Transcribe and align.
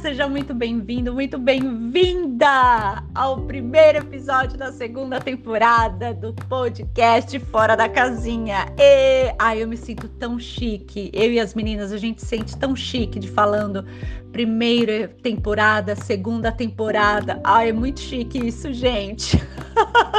Seja 0.00 0.28
muito 0.28 0.52
bem-vindo, 0.52 1.14
muito 1.14 1.38
bem-vinda 1.38 3.02
ao 3.14 3.40
primeiro 3.42 3.98
episódio 3.98 4.58
da 4.58 4.70
segunda 4.70 5.18
temporada 5.18 6.12
do 6.12 6.34
podcast 6.34 7.38
Fora 7.38 7.74
da 7.74 7.88
Casinha. 7.88 8.66
E 8.78 9.34
ai, 9.38 9.62
eu 9.62 9.68
me 9.68 9.76
sinto 9.76 10.08
tão 10.08 10.38
chique. 10.38 11.10
Eu 11.12 11.32
e 11.32 11.40
as 11.40 11.54
meninas, 11.54 11.90
a 11.90 11.96
gente 11.96 12.22
sente 12.22 12.56
tão 12.56 12.76
chique 12.76 13.18
de 13.18 13.28
falando 13.28 13.84
primeira 14.30 15.08
temporada, 15.22 15.96
segunda 15.96 16.52
temporada. 16.52 17.40
Ai, 17.42 17.70
é 17.70 17.72
muito 17.72 18.00
chique 18.00 18.46
isso, 18.46 18.72
gente. 18.72 19.40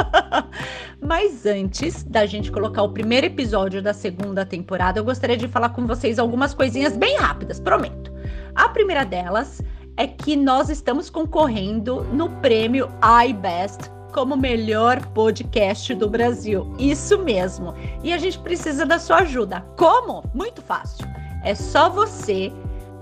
Mas 1.00 1.46
antes 1.46 2.02
da 2.02 2.26
gente 2.26 2.50
colocar 2.50 2.82
o 2.82 2.92
primeiro 2.92 3.26
episódio 3.26 3.80
da 3.80 3.92
segunda 3.92 4.44
temporada, 4.44 4.98
eu 4.98 5.04
gostaria 5.04 5.36
de 5.36 5.46
falar 5.46 5.68
com 5.68 5.86
vocês 5.86 6.18
algumas 6.18 6.54
coisinhas 6.54 6.96
bem 6.96 7.16
rápidas, 7.18 7.60
prometo. 7.60 8.15
A 8.56 8.68
primeira 8.70 9.04
delas 9.04 9.60
é 9.96 10.06
que 10.06 10.34
nós 10.34 10.70
estamos 10.70 11.10
concorrendo 11.10 12.02
no 12.12 12.30
prêmio 12.40 12.88
iBest 13.28 13.90
como 14.12 14.36
melhor 14.36 15.04
podcast 15.08 15.92
do 15.94 16.08
Brasil. 16.08 16.72
Isso 16.78 17.18
mesmo. 17.18 17.74
E 18.02 18.12
a 18.12 18.18
gente 18.18 18.38
precisa 18.38 18.86
da 18.86 18.98
sua 18.98 19.18
ajuda. 19.18 19.60
Como? 19.76 20.24
Muito 20.34 20.62
fácil. 20.62 21.06
É 21.44 21.54
só 21.54 21.90
você 21.90 22.50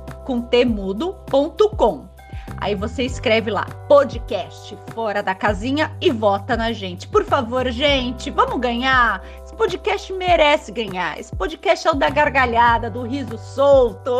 com. 1.76 2.14
Aí 2.58 2.74
você 2.74 3.02
escreve 3.02 3.50
lá, 3.50 3.66
podcast 3.88 4.76
fora 4.94 5.22
da 5.22 5.34
casinha 5.34 5.94
e 6.00 6.10
vota 6.10 6.56
na 6.56 6.72
gente. 6.72 7.08
Por 7.08 7.24
favor, 7.24 7.68
gente, 7.70 8.30
vamos 8.30 8.60
ganhar. 8.60 9.22
Esse 9.54 9.58
podcast 9.58 10.12
merece 10.12 10.72
ganhar. 10.72 11.16
Esse 11.16 11.34
podcast 11.36 11.86
é 11.86 11.90
o 11.92 11.94
da 11.94 12.10
gargalhada, 12.10 12.90
do 12.90 13.02
riso 13.02 13.38
solto. 13.38 14.10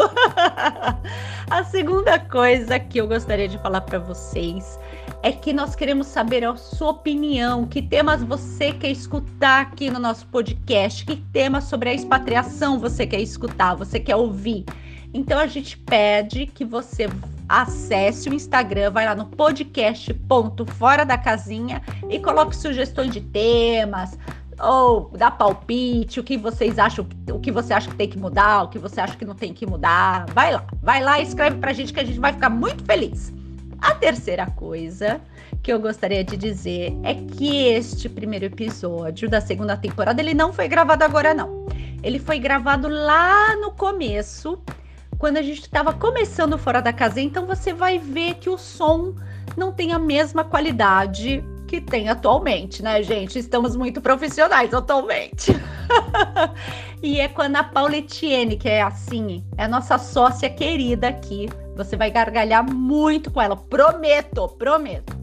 a 1.50 1.64
segunda 1.64 2.20
coisa 2.20 2.78
que 2.78 2.98
eu 2.98 3.08
gostaria 3.08 3.48
de 3.48 3.58
falar 3.58 3.80
para 3.80 3.98
vocês 3.98 4.78
é 5.24 5.32
que 5.32 5.52
nós 5.52 5.74
queremos 5.74 6.06
saber 6.06 6.44
a 6.44 6.54
sua 6.54 6.90
opinião, 6.90 7.66
que 7.66 7.82
temas 7.82 8.22
você 8.22 8.72
quer 8.72 8.92
escutar 8.92 9.62
aqui 9.62 9.90
no 9.90 9.98
nosso 9.98 10.24
podcast, 10.26 11.04
que 11.04 11.16
temas 11.16 11.64
sobre 11.64 11.88
a 11.88 11.94
expatriação 11.94 12.78
você 12.78 13.04
quer 13.04 13.20
escutar, 13.20 13.74
você 13.74 13.98
quer 13.98 14.14
ouvir. 14.14 14.64
Então 15.12 15.40
a 15.40 15.48
gente 15.48 15.76
pede 15.78 16.46
que 16.46 16.64
você 16.64 17.08
acesse 17.48 18.28
o 18.28 18.34
Instagram, 18.34 18.92
vai 18.92 19.04
lá 19.04 19.14
no 19.16 19.26
podcast 19.26 20.14
ponto 20.14 20.64
fora 20.64 21.04
da 21.04 21.18
casinha 21.18 21.82
e 22.08 22.20
coloque 22.20 22.56
sugestões 22.56 23.12
de 23.12 23.20
temas 23.20 24.16
ou 24.60 25.10
dá 25.16 25.30
palpite, 25.30 26.20
o 26.20 26.24
que 26.24 26.36
vocês 26.36 26.78
acham, 26.78 27.06
o 27.30 27.38
que 27.38 27.50
você 27.50 27.72
acha 27.72 27.90
que 27.90 27.96
tem 27.96 28.08
que 28.08 28.18
mudar, 28.18 28.64
o 28.64 28.68
que 28.68 28.78
você 28.78 29.00
acha 29.00 29.16
que 29.16 29.24
não 29.24 29.34
tem 29.34 29.52
que 29.52 29.66
mudar. 29.66 30.26
Vai 30.32 30.52
lá, 30.52 30.64
vai 30.82 31.02
lá 31.02 31.20
e 31.20 31.22
escreve 31.22 31.58
pra 31.58 31.72
gente 31.72 31.92
que 31.92 32.00
a 32.00 32.04
gente 32.04 32.18
vai 32.18 32.32
ficar 32.32 32.50
muito 32.50 32.84
feliz. 32.84 33.32
A 33.80 33.94
terceira 33.94 34.46
coisa 34.46 35.20
que 35.62 35.72
eu 35.72 35.80
gostaria 35.80 36.22
de 36.22 36.36
dizer 36.36 36.96
é 37.02 37.14
que 37.14 37.68
este 37.68 38.08
primeiro 38.08 38.44
episódio 38.44 39.28
da 39.28 39.40
segunda 39.40 39.76
temporada 39.76 40.20
ele 40.20 40.34
não 40.34 40.52
foi 40.52 40.68
gravado 40.68 41.04
agora 41.04 41.34
não. 41.34 41.66
Ele 42.02 42.18
foi 42.18 42.38
gravado 42.38 42.86
lá 42.86 43.56
no 43.56 43.72
começo, 43.72 44.58
quando 45.18 45.38
a 45.38 45.42
gente 45.42 45.62
estava 45.62 45.92
começando 45.92 46.58
fora 46.58 46.80
da 46.80 46.92
casa, 46.92 47.20
então 47.20 47.46
você 47.46 47.72
vai 47.72 47.98
ver 47.98 48.34
que 48.34 48.50
o 48.50 48.58
som 48.58 49.14
não 49.56 49.72
tem 49.72 49.92
a 49.92 49.98
mesma 49.98 50.44
qualidade 50.44 51.42
que 51.74 51.80
tem 51.80 52.08
atualmente, 52.08 52.82
né, 52.84 53.02
gente? 53.02 53.36
Estamos 53.36 53.74
muito 53.74 54.00
profissionais 54.00 54.72
atualmente. 54.72 55.50
e 57.02 57.18
é 57.18 57.26
com 57.26 57.42
a 57.42 57.64
Paula 57.64 57.96
Etienne, 57.96 58.56
que 58.56 58.68
é 58.68 58.80
assim, 58.80 59.44
é 59.58 59.64
a 59.64 59.68
nossa 59.68 59.98
sócia 59.98 60.48
querida 60.48 61.08
aqui. 61.08 61.48
Você 61.76 61.96
vai 61.96 62.12
gargalhar 62.12 62.64
muito 62.64 63.28
com 63.28 63.42
ela, 63.42 63.56
prometo, 63.56 64.48
prometo. 64.50 65.16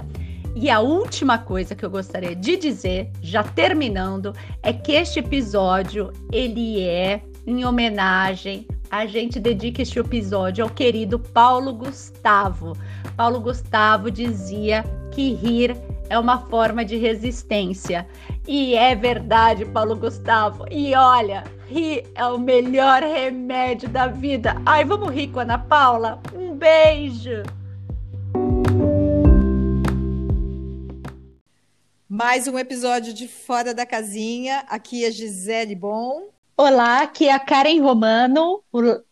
E 0.53 0.69
a 0.69 0.81
última 0.81 1.37
coisa 1.37 1.73
que 1.73 1.85
eu 1.85 1.89
gostaria 1.89 2.35
de 2.35 2.57
dizer, 2.57 3.09
já 3.21 3.43
terminando, 3.43 4.33
é 4.61 4.73
que 4.73 4.91
este 4.91 5.19
episódio 5.19 6.11
ele 6.33 6.81
é 6.81 7.21
em 7.47 7.63
homenagem 7.63 8.67
a 8.91 9.05
gente 9.05 9.39
dedica 9.39 9.81
este 9.81 9.97
episódio 9.99 10.65
ao 10.65 10.69
querido 10.69 11.17
Paulo 11.17 11.73
Gustavo. 11.73 12.75
Paulo 13.15 13.39
Gustavo 13.39 14.11
dizia 14.11 14.83
que 15.11 15.33
rir 15.33 15.77
é 16.11 16.19
uma 16.19 16.45
forma 16.49 16.83
de 16.83 16.97
resistência. 16.97 18.05
E 18.45 18.75
é 18.75 18.93
verdade, 18.93 19.63
Paulo 19.63 19.95
Gustavo. 19.95 20.65
E 20.69 20.93
olha, 20.93 21.45
rir 21.69 22.03
é 22.13 22.25
o 22.25 22.37
melhor 22.37 23.01
remédio 23.01 23.87
da 23.87 24.07
vida. 24.07 24.61
Ai, 24.65 24.83
vamos 24.83 25.09
rir 25.09 25.29
com 25.29 25.39
a 25.39 25.43
Ana 25.43 25.57
Paula? 25.57 26.21
Um 26.35 26.53
beijo! 26.53 27.43
Mais 32.09 32.45
um 32.45 32.59
episódio 32.59 33.13
de 33.13 33.29
Fora 33.29 33.73
da 33.73 33.85
Casinha. 33.85 34.65
Aqui 34.67 35.05
é 35.05 35.11
Gisele 35.11 35.75
Bom. 35.75 36.27
Olá, 36.57 37.03
aqui 37.03 37.29
é 37.29 37.33
a 37.33 37.39
Karen 37.39 37.79
Romano 37.79 38.61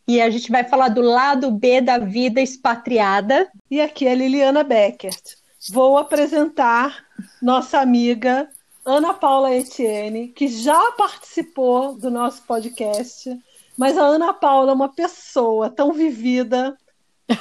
e 0.06 0.22
a 0.22 0.30
gente 0.30 0.52
vai 0.52 0.66
falar 0.66 0.90
do 0.90 1.02
lado 1.02 1.50
B 1.50 1.80
da 1.80 1.98
vida 1.98 2.42
expatriada. 2.42 3.50
E 3.72 3.80
aqui 3.80 4.06
é 4.06 4.12
a 4.12 4.16
Liliana 4.16 4.66
Beckert. 4.66 5.39
Vou 5.72 5.98
apresentar 5.98 7.06
nossa 7.42 7.80
amiga 7.80 8.50
Ana 8.84 9.14
Paula 9.14 9.54
Etienne, 9.54 10.30
que 10.30 10.48
já 10.48 10.92
participou 10.94 11.94
do 11.94 12.10
nosso 12.10 12.42
podcast, 12.44 13.30
mas 13.78 13.98
a 13.98 14.02
Ana 14.02 14.34
Paula 14.34 14.72
é 14.72 14.74
uma 14.74 14.90
pessoa 14.90 15.70
tão 15.70 15.94
vivida, 15.94 16.76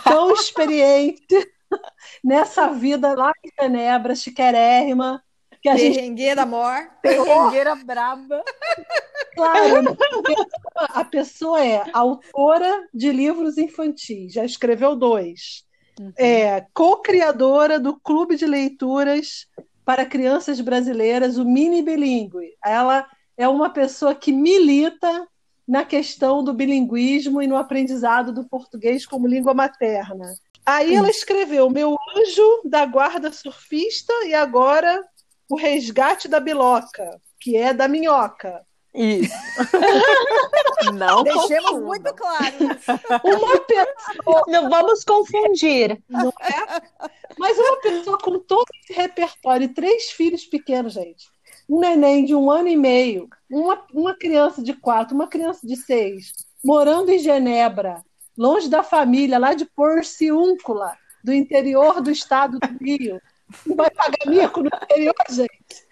tão 0.04 0.32
experiente 0.34 1.52
nessa 2.22 2.68
vida 2.68 3.14
lá 3.14 3.32
em 3.42 3.50
Genebra, 3.58 4.14
chiquérrima, 4.14 5.22
que 5.62 5.68
a 5.68 5.74
Perrengueira 5.74 6.42
gente... 6.42 6.50
mor. 6.50 6.90
Perrengueira 7.00 7.74
braba. 7.76 8.44
Claro, 9.34 9.96
a 10.76 11.04
pessoa 11.04 11.64
é 11.64 11.82
autora 11.92 12.88
de 12.92 13.10
livros 13.10 13.56
infantis, 13.56 14.34
já 14.34 14.44
escreveu 14.44 14.94
dois. 14.94 15.67
Uhum. 15.98 16.12
É 16.16 16.66
co-criadora 16.72 17.78
do 17.78 17.98
Clube 17.98 18.36
de 18.36 18.46
Leituras 18.46 19.46
para 19.84 20.06
Crianças 20.06 20.60
Brasileiras, 20.60 21.38
o 21.38 21.44
Mini 21.44 21.82
Bilingue. 21.82 22.54
Ela 22.64 23.06
é 23.36 23.48
uma 23.48 23.70
pessoa 23.70 24.14
que 24.14 24.32
milita 24.32 25.26
na 25.66 25.84
questão 25.84 26.42
do 26.42 26.52
bilinguismo 26.52 27.42
e 27.42 27.46
no 27.46 27.56
aprendizado 27.56 28.32
do 28.32 28.44
português 28.44 29.04
como 29.04 29.26
língua 29.26 29.52
materna. 29.52 30.34
Aí 30.64 30.94
ela 30.94 31.08
escreveu 31.08 31.70
Meu 31.70 31.96
Anjo 32.16 32.62
da 32.64 32.84
Guarda 32.84 33.32
Surfista 33.32 34.12
e 34.26 34.34
agora 34.34 35.02
o 35.48 35.56
resgate 35.56 36.28
da 36.28 36.40
biloca, 36.40 37.20
que 37.40 37.56
é 37.56 37.72
da 37.72 37.88
minhoca. 37.88 38.62
Isso. 38.94 39.34
Não 40.94 41.22
Deixemos 41.22 41.70
confunda. 41.70 41.86
muito 41.86 42.14
claro. 42.14 42.54
Uma 43.24 43.60
pessoa. 43.60 44.44
Não 44.48 44.70
vamos 44.70 45.04
confundir. 45.04 46.02
Não 46.08 46.28
é? 46.28 47.08
Mas 47.38 47.58
uma 47.58 47.76
pessoa 47.80 48.18
com 48.18 48.38
todo 48.38 48.66
esse 48.82 48.92
repertório, 48.92 49.72
três 49.74 50.10
filhos 50.10 50.44
pequenos, 50.44 50.94
gente. 50.94 51.26
Um 51.68 51.80
neném 51.80 52.24
de 52.24 52.34
um 52.34 52.50
ano 52.50 52.68
e 52.68 52.76
meio, 52.76 53.28
uma, 53.50 53.84
uma 53.92 54.16
criança 54.16 54.62
de 54.62 54.72
quatro, 54.72 55.14
uma 55.14 55.28
criança 55.28 55.66
de 55.66 55.76
seis, 55.76 56.32
morando 56.64 57.10
em 57.10 57.18
Genebra, 57.18 58.02
longe 58.36 58.68
da 58.70 58.82
família, 58.82 59.38
lá 59.38 59.52
de 59.52 59.66
Porciúncula, 59.66 60.96
do 61.22 61.32
interior 61.32 62.00
do 62.00 62.10
estado 62.10 62.58
do 62.58 62.84
Rio. 62.84 63.20
Não 63.66 63.76
vai 63.76 63.90
pagar 63.90 64.26
mico 64.26 64.62
no 64.62 64.70
interior, 64.82 65.14
gente. 65.28 65.87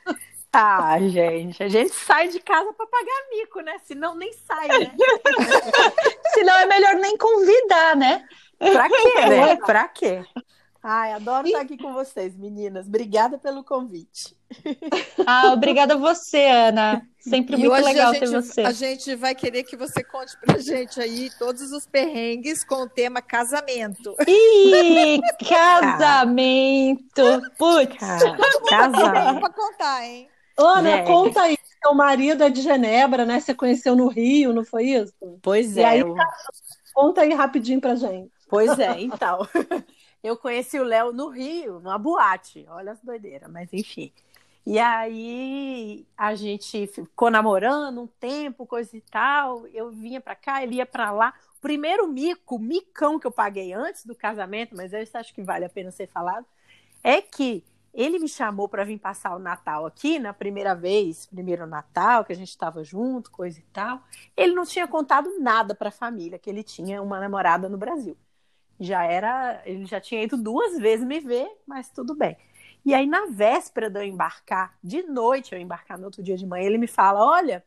Ah, 0.58 0.98
gente, 1.00 1.62
a 1.62 1.68
gente 1.68 1.92
sai 1.92 2.28
de 2.28 2.40
casa 2.40 2.72
para 2.72 2.86
pagar 2.86 3.28
mico, 3.30 3.60
né? 3.60 3.76
Senão 3.84 4.14
nem 4.14 4.32
sai, 4.32 4.66
né? 4.68 4.90
Senão 6.32 6.56
é 6.56 6.64
melhor 6.64 6.94
nem 6.94 7.14
convidar, 7.18 7.94
né? 7.94 8.26
Pra 8.58 8.88
quê, 8.88 9.26
né? 9.28 9.56
Pra 9.56 9.88
quê? 9.88 10.24
Ai, 10.82 11.12
adoro 11.12 11.46
estar 11.46 11.60
aqui 11.60 11.76
com 11.76 11.92
vocês, 11.92 12.34
meninas. 12.36 12.86
Obrigada 12.86 13.36
pelo 13.36 13.62
convite. 13.64 14.34
Ah, 15.26 15.52
obrigada 15.52 15.94
a 15.94 15.98
você, 15.98 16.46
Ana. 16.46 17.02
Sempre 17.18 17.56
e 17.56 17.58
muito 17.58 17.84
legal 17.84 18.14
gente, 18.14 18.20
ter 18.20 18.30
você. 18.30 18.60
A 18.62 18.72
gente 18.72 19.14
vai 19.16 19.34
querer 19.34 19.64
que 19.64 19.76
você 19.76 20.02
conte 20.04 20.38
pra 20.40 20.58
gente 20.58 21.00
aí 21.00 21.28
todos 21.38 21.72
os 21.72 21.86
perrengues 21.86 22.64
com 22.64 22.84
o 22.84 22.88
tema 22.88 23.20
casamento. 23.20 24.14
Ih, 24.26 25.20
casamento! 25.46 27.42
Putz! 27.58 27.98
Casamento. 28.68 29.40
pra 29.40 29.50
contar, 29.50 30.04
hein? 30.04 30.30
Ana, 30.56 30.90
é. 30.90 31.02
conta 31.04 31.42
aí. 31.42 31.56
Seu 31.82 31.94
marido 31.94 32.42
é 32.42 32.50
de 32.50 32.62
Genebra, 32.62 33.24
né? 33.24 33.38
Você 33.38 33.54
conheceu 33.54 33.94
no 33.94 34.08
Rio, 34.08 34.52
não 34.52 34.64
foi 34.64 34.84
isso? 34.84 35.14
Pois 35.42 35.76
e 35.76 35.80
é. 35.80 35.84
Aí, 35.84 36.00
eu... 36.00 36.14
Conta 36.94 37.20
aí 37.20 37.32
rapidinho 37.32 37.80
pra 37.80 37.94
gente. 37.94 38.30
Pois 38.48 38.78
é, 38.78 39.00
então. 39.00 39.46
Eu 40.22 40.36
conheci 40.36 40.78
o 40.78 40.84
Léo 40.84 41.12
no 41.12 41.28
Rio, 41.28 41.78
numa 41.78 41.98
boate. 41.98 42.66
Olha 42.68 42.92
as 42.92 43.00
doideiras, 43.00 43.48
mas 43.48 43.72
enfim. 43.72 44.12
E 44.66 44.76
aí 44.76 46.04
a 46.16 46.34
gente 46.34 46.88
ficou 46.88 47.30
namorando 47.30 48.00
um 48.00 48.06
tempo, 48.08 48.66
coisa 48.66 48.96
e 48.96 49.00
tal. 49.00 49.68
Eu 49.68 49.90
vinha 49.90 50.20
para 50.20 50.34
cá, 50.34 50.62
ele 50.62 50.76
ia 50.76 50.86
para 50.86 51.12
lá. 51.12 51.32
O 51.56 51.60
primeiro 51.60 52.08
mico, 52.08 52.58
micão 52.58 53.20
que 53.20 53.26
eu 53.26 53.30
paguei 53.30 53.72
antes 53.72 54.04
do 54.04 54.16
casamento, 54.16 54.74
mas 54.74 54.92
eu 54.92 55.00
acho 55.14 55.32
que 55.32 55.42
vale 55.42 55.64
a 55.64 55.68
pena 55.68 55.92
ser 55.92 56.08
falado, 56.08 56.44
é 57.04 57.22
que 57.22 57.62
ele 57.96 58.18
me 58.18 58.28
chamou 58.28 58.68
para 58.68 58.84
vir 58.84 58.98
passar 58.98 59.34
o 59.34 59.38
Natal 59.38 59.86
aqui, 59.86 60.18
na 60.18 60.34
primeira 60.34 60.74
vez, 60.74 61.24
primeiro 61.24 61.66
Natal, 61.66 62.26
que 62.26 62.32
a 62.32 62.36
gente 62.36 62.50
estava 62.50 62.84
junto, 62.84 63.30
coisa 63.30 63.58
e 63.58 63.62
tal. 63.72 64.02
Ele 64.36 64.54
não 64.54 64.66
tinha 64.66 64.86
contado 64.86 65.40
nada 65.40 65.74
para 65.74 65.88
a 65.88 65.92
família, 65.92 66.38
que 66.38 66.50
ele 66.50 66.62
tinha 66.62 67.02
uma 67.02 67.18
namorada 67.18 67.70
no 67.70 67.78
Brasil. 67.78 68.14
Já 68.78 69.04
era, 69.04 69.62
ele 69.64 69.86
já 69.86 69.98
tinha 69.98 70.22
ido 70.22 70.36
duas 70.36 70.78
vezes 70.78 71.06
me 71.06 71.20
ver, 71.20 71.48
mas 71.66 71.88
tudo 71.88 72.14
bem. 72.14 72.36
E 72.84 72.92
aí, 72.94 73.06
na 73.06 73.26
véspera 73.26 73.88
de 73.88 73.98
eu 73.98 74.04
embarcar, 74.04 74.76
de 74.84 75.02
noite, 75.02 75.54
eu 75.54 75.58
embarcar 75.58 75.98
no 75.98 76.04
outro 76.04 76.22
dia 76.22 76.36
de 76.36 76.46
manhã, 76.46 76.66
ele 76.66 76.78
me 76.78 76.86
fala: 76.86 77.24
Olha, 77.24 77.64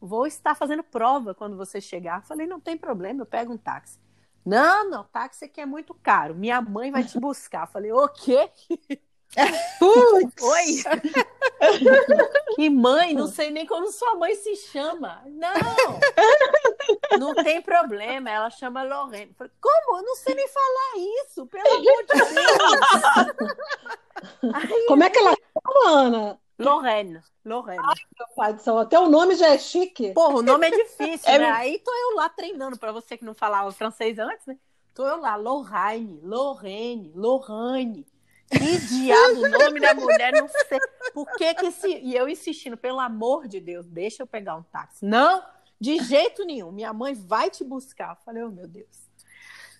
vou 0.00 0.26
estar 0.26 0.54
fazendo 0.54 0.82
prova 0.82 1.34
quando 1.34 1.56
você 1.56 1.80
chegar. 1.82 2.20
Eu 2.20 2.26
falei: 2.26 2.46
Não 2.46 2.58
tem 2.58 2.78
problema, 2.78 3.20
eu 3.22 3.26
pego 3.26 3.52
um 3.52 3.58
táxi. 3.58 3.98
Não, 4.44 4.88
não, 4.88 5.04
táxi 5.04 5.44
aqui 5.44 5.60
é 5.60 5.66
muito 5.66 5.94
caro. 5.94 6.34
Minha 6.34 6.62
mãe 6.62 6.90
vai 6.90 7.04
te 7.04 7.20
buscar. 7.20 7.64
Eu 7.64 7.72
falei: 7.72 7.92
O 7.92 8.08
quê? 8.08 8.50
Putz. 9.78 10.42
Oi! 10.42 10.82
que 12.56 12.68
mãe, 12.68 13.14
não 13.14 13.28
sei 13.28 13.50
nem 13.50 13.64
como 13.64 13.90
sua 13.92 14.14
mãe 14.16 14.34
se 14.34 14.56
chama. 14.56 15.22
Não! 15.26 15.50
Não 17.18 17.34
tem 17.34 17.62
problema, 17.62 18.30
ela 18.30 18.50
chama 18.50 18.82
Lorena. 18.82 19.32
Como? 19.38 19.98
Eu 19.98 20.02
não 20.02 20.16
sei 20.16 20.34
nem 20.34 20.48
falar 20.48 20.92
isso, 21.24 21.46
pelo 21.46 21.68
amor 21.68 21.82
de 21.82 22.06
Deus! 22.06 22.70
Aí, 24.54 24.86
como 24.86 25.04
é 25.04 25.10
que 25.10 25.18
ela 25.18 25.30
chama, 25.30 25.90
Ana? 25.90 26.40
Lorena. 26.58 27.24
Lorena. 27.44 27.82
Ai, 27.82 27.94
meu 28.18 28.26
pai 28.36 28.52
do 28.52 28.60
céu, 28.60 28.78
até 28.78 28.98
o 28.98 29.08
nome 29.08 29.34
já 29.34 29.48
é 29.48 29.58
chique. 29.58 30.12
Porra, 30.12 30.36
o 30.36 30.42
nome 30.42 30.66
é 30.66 30.70
difícil, 30.70 31.30
é... 31.30 31.38
né? 31.38 31.50
Aí 31.52 31.78
tô 31.78 31.90
eu 31.90 32.16
lá 32.16 32.28
treinando, 32.28 32.78
para 32.78 32.92
você 32.92 33.16
que 33.16 33.24
não 33.24 33.34
falava 33.34 33.72
francês 33.72 34.18
antes, 34.18 34.44
né? 34.46 34.58
Tô 34.92 35.06
eu 35.06 35.20
lá, 35.20 35.36
Lorraine, 35.36 36.20
Lorraine, 36.22 37.12
Lorraine. 37.14 38.06
Que 38.50 38.78
diabo, 38.78 39.44
o 39.44 39.48
nome 39.48 39.80
da 39.80 39.94
mulher, 39.94 40.32
não 40.32 40.48
sei. 40.48 40.78
Por 41.14 41.26
que 41.36 41.54
que 41.54 41.66
esse... 41.66 41.88
E 41.88 42.16
eu 42.16 42.28
insistindo, 42.28 42.76
pelo 42.76 42.98
amor 42.98 43.46
de 43.46 43.60
Deus, 43.60 43.86
deixa 43.86 44.22
eu 44.22 44.26
pegar 44.26 44.56
um 44.56 44.62
táxi. 44.62 45.04
Não, 45.04 45.42
de 45.80 45.98
jeito 46.02 46.44
nenhum. 46.44 46.72
Minha 46.72 46.92
mãe 46.92 47.14
vai 47.14 47.48
te 47.48 47.64
buscar. 47.64 48.10
Eu 48.10 48.24
falei, 48.24 48.42
oh 48.42 48.50
meu 48.50 48.66
Deus. 48.66 49.08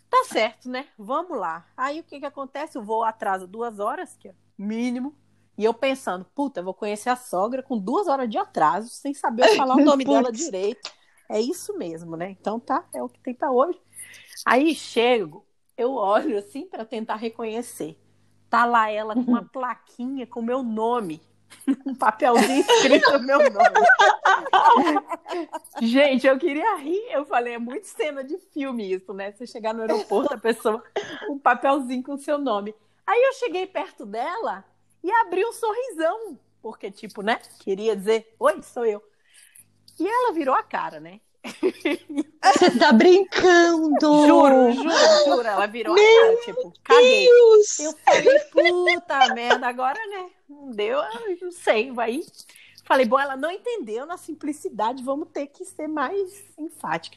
Tá 0.09 0.25
certo, 0.25 0.69
né? 0.69 0.89
Vamos 0.99 1.39
lá. 1.39 1.67
Aí 1.77 2.01
o 2.01 2.05
que 2.05 2.19
que 2.19 2.27
acontece? 2.27 2.79
O 2.79 2.83
voo 2.83 3.05
atrasa 3.05 3.47
duas 3.47 3.79
horas, 3.79 4.17
que 4.17 4.29
é 4.29 4.35
mínimo. 4.59 5.15
E 5.57 5.65
eu 5.65 5.75
pensando, 5.75 6.25
puta, 6.35 6.63
vou 6.63 6.73
conhecer 6.73 7.11
a 7.11 7.17
sogra 7.17 7.63
com 7.63 7.79
duas 7.79 8.09
horas 8.09 8.29
de 8.29 8.39
atraso, 8.39 8.89
sem 8.89 9.13
saber 9.13 9.57
falar 9.57 9.77
o 9.77 9.85
nome 9.85 10.05
dela 10.07 10.33
direito. 10.33 10.91
É 11.29 11.41
isso 11.41 11.77
mesmo, 11.77 12.17
né? 12.17 12.31
Então 12.41 12.59
tá, 12.59 12.85
é 12.95 13.03
o 13.03 13.09
que 13.09 13.21
tem 13.21 13.35
para 13.35 13.53
hoje. 13.53 13.79
Aí 14.45 14.75
chego, 14.75 15.47
eu 15.77 15.93
olho 15.93 16.39
assim 16.39 16.67
para 16.67 16.85
tentar 16.85 17.17
reconhecer. 17.17 17.97
Tá 18.51 18.65
lá 18.65 18.91
ela 18.91 19.15
com 19.15 19.21
uma 19.21 19.45
plaquinha 19.45 20.27
com 20.27 20.43
meu 20.43 20.63
nome. 20.63 21.23
Um 21.85 21.95
papelzinho 21.95 22.61
escrito 22.61 23.19
meu 23.21 23.39
nome. 23.39 23.87
Gente, 25.83 26.27
eu 26.27 26.39
queria 26.39 26.77
rir. 26.77 27.01
Eu 27.11 27.25
falei, 27.25 27.55
é 27.55 27.59
muito 27.59 27.87
cena 27.87 28.23
de 28.23 28.39
filme 28.53 28.93
isso, 28.93 29.13
né? 29.13 29.33
Você 29.33 29.47
chegar 29.47 29.75
no 29.75 29.83
aeroporto, 29.83 30.35
a 30.35 30.39
pessoa 30.39 30.83
com 31.27 31.35
um 31.35 31.39
papelzinho 31.39 32.03
com 32.03 32.17
seu 32.17 32.39
nome. 32.39 32.75
Aí 33.07 33.21
eu 33.21 33.33
cheguei 33.35 33.67
perto 33.67 34.07
dela 34.07 34.65
e 35.03 35.11
abri 35.11 35.45
um 35.45 35.53
sorrisão, 35.53 36.39
porque, 36.63 36.91
tipo, 36.91 37.23
né? 37.23 37.41
Queria 37.59 37.97
dizer, 37.97 38.35
oi, 38.39 38.63
sou 38.63 38.85
eu. 38.85 39.03
E 39.99 40.07
ela 40.07 40.33
virou 40.33 40.55
a 40.55 40.63
cara, 40.63 41.01
né? 41.01 41.21
Você 42.43 42.79
tá 42.79 42.93
brincando! 42.93 44.27
Juro, 44.27 44.73
juro, 44.73 44.91
juro. 45.25 45.47
Ela 45.47 45.67
virou 45.67 45.95
Meu 45.95 46.05
a 46.05 46.27
cara, 46.27 46.37
tipo, 46.45 46.73
caguei. 46.83 47.27
Deus. 47.27 47.79
Eu 47.79 47.93
falei, 48.05 48.39
puta 48.51 49.35
merda, 49.35 49.67
agora, 49.67 49.99
né? 50.07 50.31
Não 50.49 50.71
deu, 50.71 51.01
não 51.41 51.51
sei, 51.53 51.91
vai. 51.91 52.21
Falei, 52.85 53.07
bom, 53.07 53.19
ela 53.19 53.37
não 53.37 53.51
entendeu 53.51 54.05
na 54.05 54.17
simplicidade, 54.17 55.03
vamos 55.03 55.29
ter 55.33 55.47
que 55.47 55.65
ser 55.65 55.87
mais 55.87 56.45
enfática. 56.59 57.17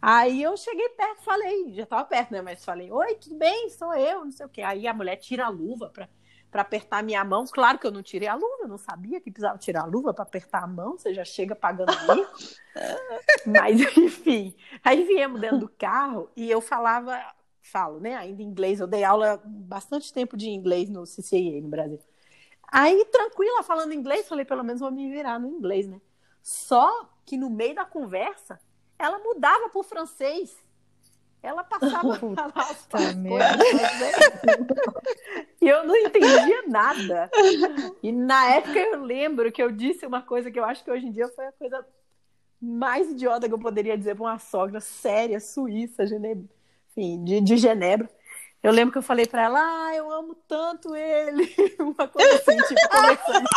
Aí 0.00 0.42
eu 0.42 0.56
cheguei 0.56 0.88
perto, 0.90 1.22
falei, 1.22 1.74
já 1.74 1.84
tava 1.84 2.04
perto, 2.04 2.30
né? 2.30 2.40
Mas 2.40 2.64
falei, 2.64 2.90
oi, 2.90 3.14
tudo 3.16 3.36
bem? 3.36 3.68
Sou 3.70 3.94
eu, 3.94 4.24
não 4.24 4.32
sei 4.32 4.46
o 4.46 4.48
quê. 4.48 4.62
Aí 4.62 4.86
a 4.86 4.94
mulher 4.94 5.16
tira 5.16 5.44
a 5.44 5.50
luva 5.50 5.90
pra 5.90 6.08
para 6.50 6.62
apertar 6.62 7.02
minha 7.02 7.24
mão. 7.24 7.44
Claro 7.46 7.78
que 7.78 7.86
eu 7.86 7.90
não 7.90 8.02
tirei 8.02 8.28
a 8.28 8.34
luva, 8.34 8.62
eu 8.62 8.68
não 8.68 8.78
sabia 8.78 9.20
que 9.20 9.30
precisava 9.30 9.58
tirar 9.58 9.82
a 9.82 9.86
luva 9.86 10.12
para 10.12 10.24
apertar 10.24 10.64
a 10.64 10.66
mão, 10.66 10.98
você 10.98 11.14
já 11.14 11.24
chega 11.24 11.54
pagando 11.54 11.92
mico. 12.08 12.32
Mas, 13.46 13.80
enfim, 13.96 14.54
aí 14.84 15.04
viemos 15.04 15.40
dentro 15.40 15.58
do 15.58 15.68
carro 15.68 16.28
e 16.36 16.50
eu 16.50 16.60
falava, 16.60 17.18
falo, 17.62 18.00
né, 18.00 18.16
ainda 18.16 18.42
em 18.42 18.46
inglês, 18.46 18.80
eu 18.80 18.86
dei 18.86 19.04
aula 19.04 19.40
bastante 19.44 20.12
tempo 20.12 20.36
de 20.36 20.48
inglês 20.50 20.88
no 20.88 21.04
CCA 21.04 21.60
no 21.62 21.68
Brasil. 21.68 22.00
Aí, 22.72 23.04
tranquila, 23.06 23.62
falando 23.62 23.92
inglês, 23.92 24.28
falei, 24.28 24.44
pelo 24.44 24.62
menos 24.62 24.80
vou 24.80 24.92
me 24.92 25.10
virar 25.10 25.38
no 25.38 25.48
inglês, 25.48 25.88
né? 25.88 26.00
Só 26.42 27.08
que 27.26 27.36
no 27.36 27.50
meio 27.50 27.74
da 27.74 27.84
conversa, 27.84 28.60
ela 28.98 29.18
mudava 29.18 29.68
para 29.68 29.80
o 29.80 29.82
francês. 29.82 30.56
Ela 31.42 31.64
passava 31.64 32.18
Puta 32.18 32.42
a 32.42 32.50
falar 32.50 32.70
as 32.70 32.86
coisas. 32.86 33.16
E 35.60 35.68
eu 35.68 35.86
não 35.86 35.96
entendia 35.96 36.62
nada. 36.68 37.30
E 38.02 38.12
na 38.12 38.50
época 38.50 38.78
eu 38.78 39.02
lembro 39.02 39.50
que 39.50 39.62
eu 39.62 39.70
disse 39.70 40.06
uma 40.06 40.22
coisa 40.22 40.50
que 40.50 40.58
eu 40.58 40.64
acho 40.64 40.84
que 40.84 40.90
hoje 40.90 41.06
em 41.06 41.12
dia 41.12 41.28
foi 41.28 41.46
a 41.46 41.52
coisa 41.52 41.84
mais 42.60 43.10
idiota 43.10 43.48
que 43.48 43.54
eu 43.54 43.58
poderia 43.58 43.96
dizer 43.96 44.14
para 44.14 44.24
uma 44.24 44.38
sogra 44.38 44.80
séria, 44.80 45.40
suíça, 45.40 46.06
Genebra, 46.06 46.44
enfim, 46.90 47.24
de, 47.24 47.40
de 47.40 47.56
Genebra. 47.56 48.08
Eu 48.62 48.72
lembro 48.72 48.92
que 48.92 48.98
eu 48.98 49.02
falei 49.02 49.26
para 49.26 49.44
ela, 49.44 49.58
ah, 49.58 49.96
eu 49.96 50.10
amo 50.10 50.34
tanto 50.46 50.94
ele. 50.94 51.50
Uma 51.80 52.06
coisa 52.06 52.34
assim, 52.34 52.56
tipo, 52.58 52.88
conversando. 52.90 53.48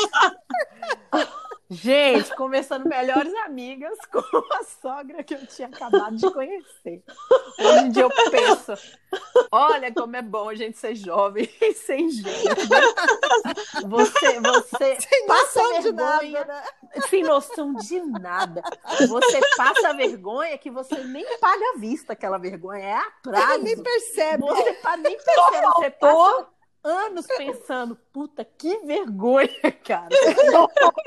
Gente, 1.73 2.35
começando 2.35 2.85
melhores 2.85 3.33
amigas 3.45 3.97
com 4.11 4.19
a 4.19 4.63
sogra 4.63 5.23
que 5.23 5.33
eu 5.33 5.45
tinha 5.47 5.67
acabado 5.67 6.15
de 6.15 6.29
conhecer. 6.31 7.03
Hoje 7.59 7.79
em 7.79 7.89
dia 7.89 8.03
eu 8.03 8.09
penso, 8.29 8.73
olha 9.51 9.91
como 9.91 10.15
é 10.15 10.21
bom 10.21 10.49
a 10.49 10.55
gente 10.55 10.77
ser 10.77 10.95
jovem 10.95 11.49
e 11.61 11.73
sem 11.73 12.09
jeito. 12.09 12.69
Você, 13.87 14.39
você 14.39 14.97
sem 15.01 15.25
passa 15.25 15.61
noção 15.61 15.81
vergonha, 15.81 16.19
de 16.19 16.31
nada, 16.31 16.45
né? 16.45 16.63
sem 17.09 17.23
noção 17.23 17.73
de 17.73 17.99
nada. 18.01 18.61
Você 19.07 19.41
passa 19.57 19.93
vergonha 19.93 20.57
que 20.57 20.69
você 20.69 21.03
nem 21.03 21.25
paga 21.39 21.63
a 21.75 21.79
vista 21.79 22.13
aquela 22.13 22.37
vergonha, 22.37 22.83
é 22.83 22.93
a 22.93 23.11
prazo. 23.21 23.63
nem 23.63 23.81
percebe. 23.81 24.43
Você 24.43 24.77
nem 24.97 25.17
percebe, 25.17 25.67
você 25.75 25.89
passa 25.91 26.53
anos 26.83 27.25
pensando, 27.25 27.97
puta, 28.11 28.43
que 28.43 28.79
vergonha, 28.79 29.49
cara. 29.83 30.09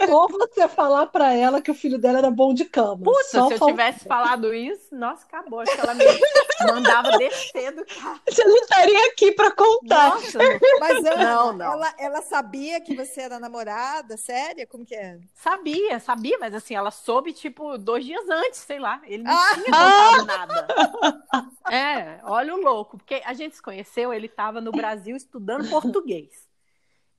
Ou 0.09 0.29
você 0.29 0.67
falar 0.69 1.07
para 1.07 1.33
ela 1.35 1.61
que 1.61 1.71
o 1.71 1.75
filho 1.75 1.99
dela 1.99 2.19
era 2.19 2.31
bom 2.31 2.55
de 2.55 2.65
cama. 2.65 3.05
Puta, 3.05 3.25
se 3.25 3.37
eu 3.37 3.67
tivesse 3.67 4.07
falado 4.07 4.55
isso, 4.55 4.95
nossa, 4.95 5.27
acabou. 5.27 5.61
Acho 5.61 5.73
que 5.73 5.81
ela 5.81 5.95
me 5.95 6.05
mandava 6.67 7.19
descer 7.19 7.73
do 7.73 7.85
carro. 7.85 8.21
Você 8.29 8.45
não 8.45 8.57
estaria 8.57 9.07
aqui 9.07 9.33
para 9.33 9.51
contar. 9.51 10.11
Nossa, 10.11 10.39
mas 10.81 11.05
Ana, 11.05 11.17
não, 11.17 11.53
não. 11.53 11.73
Ela, 11.73 11.95
ela 11.99 12.23
sabia 12.23 12.81
que 12.81 12.97
você 12.97 13.21
era 13.21 13.39
namorada, 13.39 14.17
séria? 14.17 14.67
Como 14.67 14.85
que 14.85 14.95
é? 14.95 15.19
Sabia, 15.35 16.01
sabia, 16.01 16.39
mas 16.39 16.55
assim, 16.55 16.75
ela 16.75 16.91
soube, 16.91 17.33
tipo, 17.33 17.77
dois 17.77 18.05
dias 18.05 18.29
antes, 18.31 18.61
sei 18.61 18.79
lá. 18.79 19.01
Ele 19.05 19.23
não 19.23 19.33
ah, 19.33 19.51
tinha 19.55 19.65
contado 19.65 20.25
nada. 20.27 21.57
É, 21.71 22.21
olha 22.25 22.55
o 22.55 22.61
louco, 22.61 22.97
porque 22.97 23.21
a 23.25 23.35
gente 23.35 23.57
se 23.57 23.63
conheceu, 23.63 24.13
ele 24.13 24.27
estava 24.27 24.61
no 24.61 24.73
Brasil 24.73 25.17
estudando 25.17 25.66
português. 25.69 26.47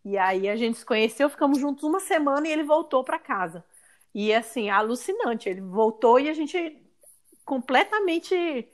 E 0.03 0.17
aí 0.17 0.47
a 0.47 0.55
gente 0.55 0.77
se 0.77 0.85
conheceu, 0.85 1.29
ficamos 1.29 1.59
juntos 1.59 1.83
uma 1.83 1.99
semana 1.99 2.47
e 2.47 2.51
ele 2.51 2.63
voltou 2.63 3.03
para 3.03 3.19
casa. 3.19 3.63
E 4.13 4.33
assim, 4.33 4.69
alucinante, 4.69 5.49
ele 5.49 5.61
voltou 5.61 6.19
e 6.19 6.29
a 6.29 6.33
gente 6.33 6.81
completamente 7.45 8.67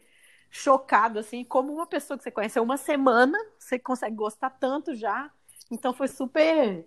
chocado, 0.50 1.18
assim, 1.18 1.44
como 1.44 1.74
uma 1.74 1.88
pessoa 1.88 2.18
que 2.18 2.24
você 2.24 2.32
conheceu 2.32 2.62
uma 2.62 2.78
semana, 2.78 3.38
você 3.58 3.80
consegue 3.80 4.16
gostar 4.16 4.52
tanto 4.52 4.94
já. 4.96 5.32
Então 5.72 5.94
foi 5.94 6.08
super. 6.08 6.86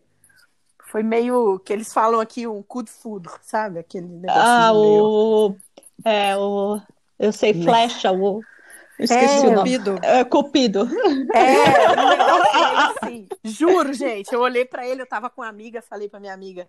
Foi 0.85 1.03
meio 1.03 1.59
que 1.59 1.73
eles 1.73 1.93
falam 1.93 2.21
aqui 2.21 2.47
um 2.47 2.63
cu 2.63 2.85
de 2.85 2.91
fudo, 2.93 3.29
sabe? 3.43 3.81
Aquele 3.81 4.07
negócio. 4.07 4.41
Ah, 4.41 4.73
meio... 4.73 5.05
o. 5.05 5.57
É, 6.05 6.37
o. 6.37 6.81
Eu 7.19 7.33
sei, 7.33 7.53
flecha, 7.53 8.13
o. 8.13 8.41
Esqueci 8.99 9.47
é, 9.47 9.49
o 9.49 9.53
nome. 9.53 9.57
Cupido. 9.57 9.99
É, 10.03 10.25
Cupido. 10.25 10.89
É, 11.35 11.93
um 11.93 12.09
negócio 12.09 13.03
assim. 13.03 13.29
Juro, 13.45 13.93
gente. 13.93 14.33
Eu 14.33 14.41
olhei 14.41 14.65
para 14.65 14.87
ele, 14.87 15.03
eu 15.03 15.07
tava 15.07 15.29
com 15.29 15.43
uma 15.43 15.49
amiga, 15.49 15.83
falei 15.83 16.09
pra 16.09 16.21
minha 16.21 16.33
amiga: 16.33 16.69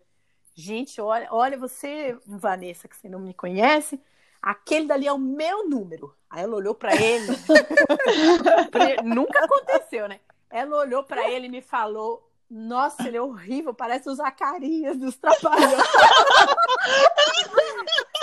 Gente, 0.54 1.00
olha, 1.00 1.28
olha 1.32 1.58
você, 1.58 2.18
Vanessa, 2.26 2.88
que 2.88 2.98
você 2.98 3.08
não 3.08 3.20
me 3.20 3.34
conhece, 3.34 4.00
aquele 4.42 4.88
dali 4.88 5.08
é 5.08 5.14
o 5.14 5.18
meu 5.18 5.70
número. 5.70 6.14
Aí 6.30 6.44
ela 6.44 6.56
olhou 6.56 6.76
para 6.76 6.94
ele. 6.96 7.28
Nunca 9.04 9.46
aconteceu, 9.46 10.08
né? 10.08 10.20
Ela 10.50 10.78
olhou 10.78 11.04
para 11.04 11.30
ele 11.30 11.48
e 11.48 11.50
me 11.50 11.62
falou: 11.62 12.30
Nossa, 12.50 13.08
ele 13.08 13.18
é 13.18 13.22
horrível, 13.22 13.74
parece 13.74 14.10
o 14.10 14.16
Zacarias 14.16 14.98
dos 14.98 15.16
Trapalhões. 15.16 15.78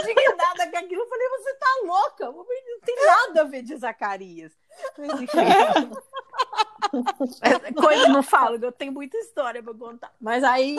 indignada 0.00 0.70
com 0.70 0.78
aquilo. 0.78 1.02
Eu 1.02 1.08
falei, 1.08 1.28
você 1.28 1.54
tá 1.54 1.80
louca? 1.84 2.32
Não 2.32 2.80
tem 2.84 2.96
nada 3.06 3.40
a 3.42 3.44
ver 3.44 3.62
de 3.62 3.76
Zacarias. 3.76 4.52
Mas, 4.96 5.22
enfim. 5.22 5.38
Coisa 7.76 8.08
não 8.08 8.22
falo, 8.22 8.58
eu 8.62 8.72
tenho 8.72 8.92
muita 8.92 9.16
história 9.18 9.62
para 9.62 9.74
contar. 9.74 10.12
Mas 10.20 10.42
aí, 10.42 10.76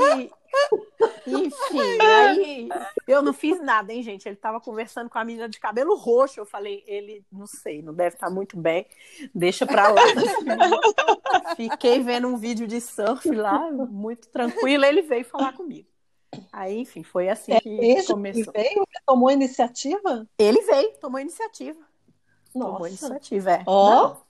enfim, 1.28 2.02
aí 2.02 2.70
eu 3.08 3.22
não 3.22 3.34
fiz 3.34 3.62
nada, 3.62 3.94
hein, 3.94 4.02
gente? 4.02 4.28
Ele 4.28 4.36
tava 4.36 4.60
conversando 4.60 5.10
com 5.10 5.20
a 5.20 5.24
menina 5.24 5.48
de 5.48 5.60
cabelo 5.60 5.96
roxo. 5.96 6.40
Eu 6.40 6.46
falei, 6.46 6.84
ele, 6.88 7.24
não 7.32 7.46
sei, 7.46 7.82
não 7.82 7.94
deve 7.94 8.16
estar 8.16 8.28
tá 8.28 8.34
muito 8.34 8.58
bem, 8.58 8.88
deixa 9.34 9.66
pra 9.66 9.90
lá. 9.90 10.02
Fiquei 11.56 12.02
vendo 12.02 12.28
um 12.28 12.38
vídeo 12.38 12.68
de 12.68 12.82
surf 12.82 13.30
lá, 13.30 13.70
muito 13.72 14.28
tranquilo. 14.30 14.86
Ele 14.86 15.02
veio 15.02 15.26
falar 15.26 15.54
comigo. 15.54 15.88
Aí, 16.52 16.80
enfim, 16.80 17.04
foi 17.04 17.30
assim 17.30 17.54
é 17.54 17.60
que 17.60 18.04
começou. 18.08 18.54
Ele 18.56 18.64
veio? 18.70 18.78
Ele 18.78 19.02
tomou 19.06 19.32
iniciativa? 19.32 20.28
Ele 20.38 20.62
veio, 20.62 20.92
tomou 21.00 21.20
iniciativa. 21.20 21.80
Nossa. 22.54 22.72
Tomou 22.72 22.88
iniciativa, 22.88 23.52
é. 23.52 23.64
Ó. 23.66 24.14
Oh. 24.14 24.30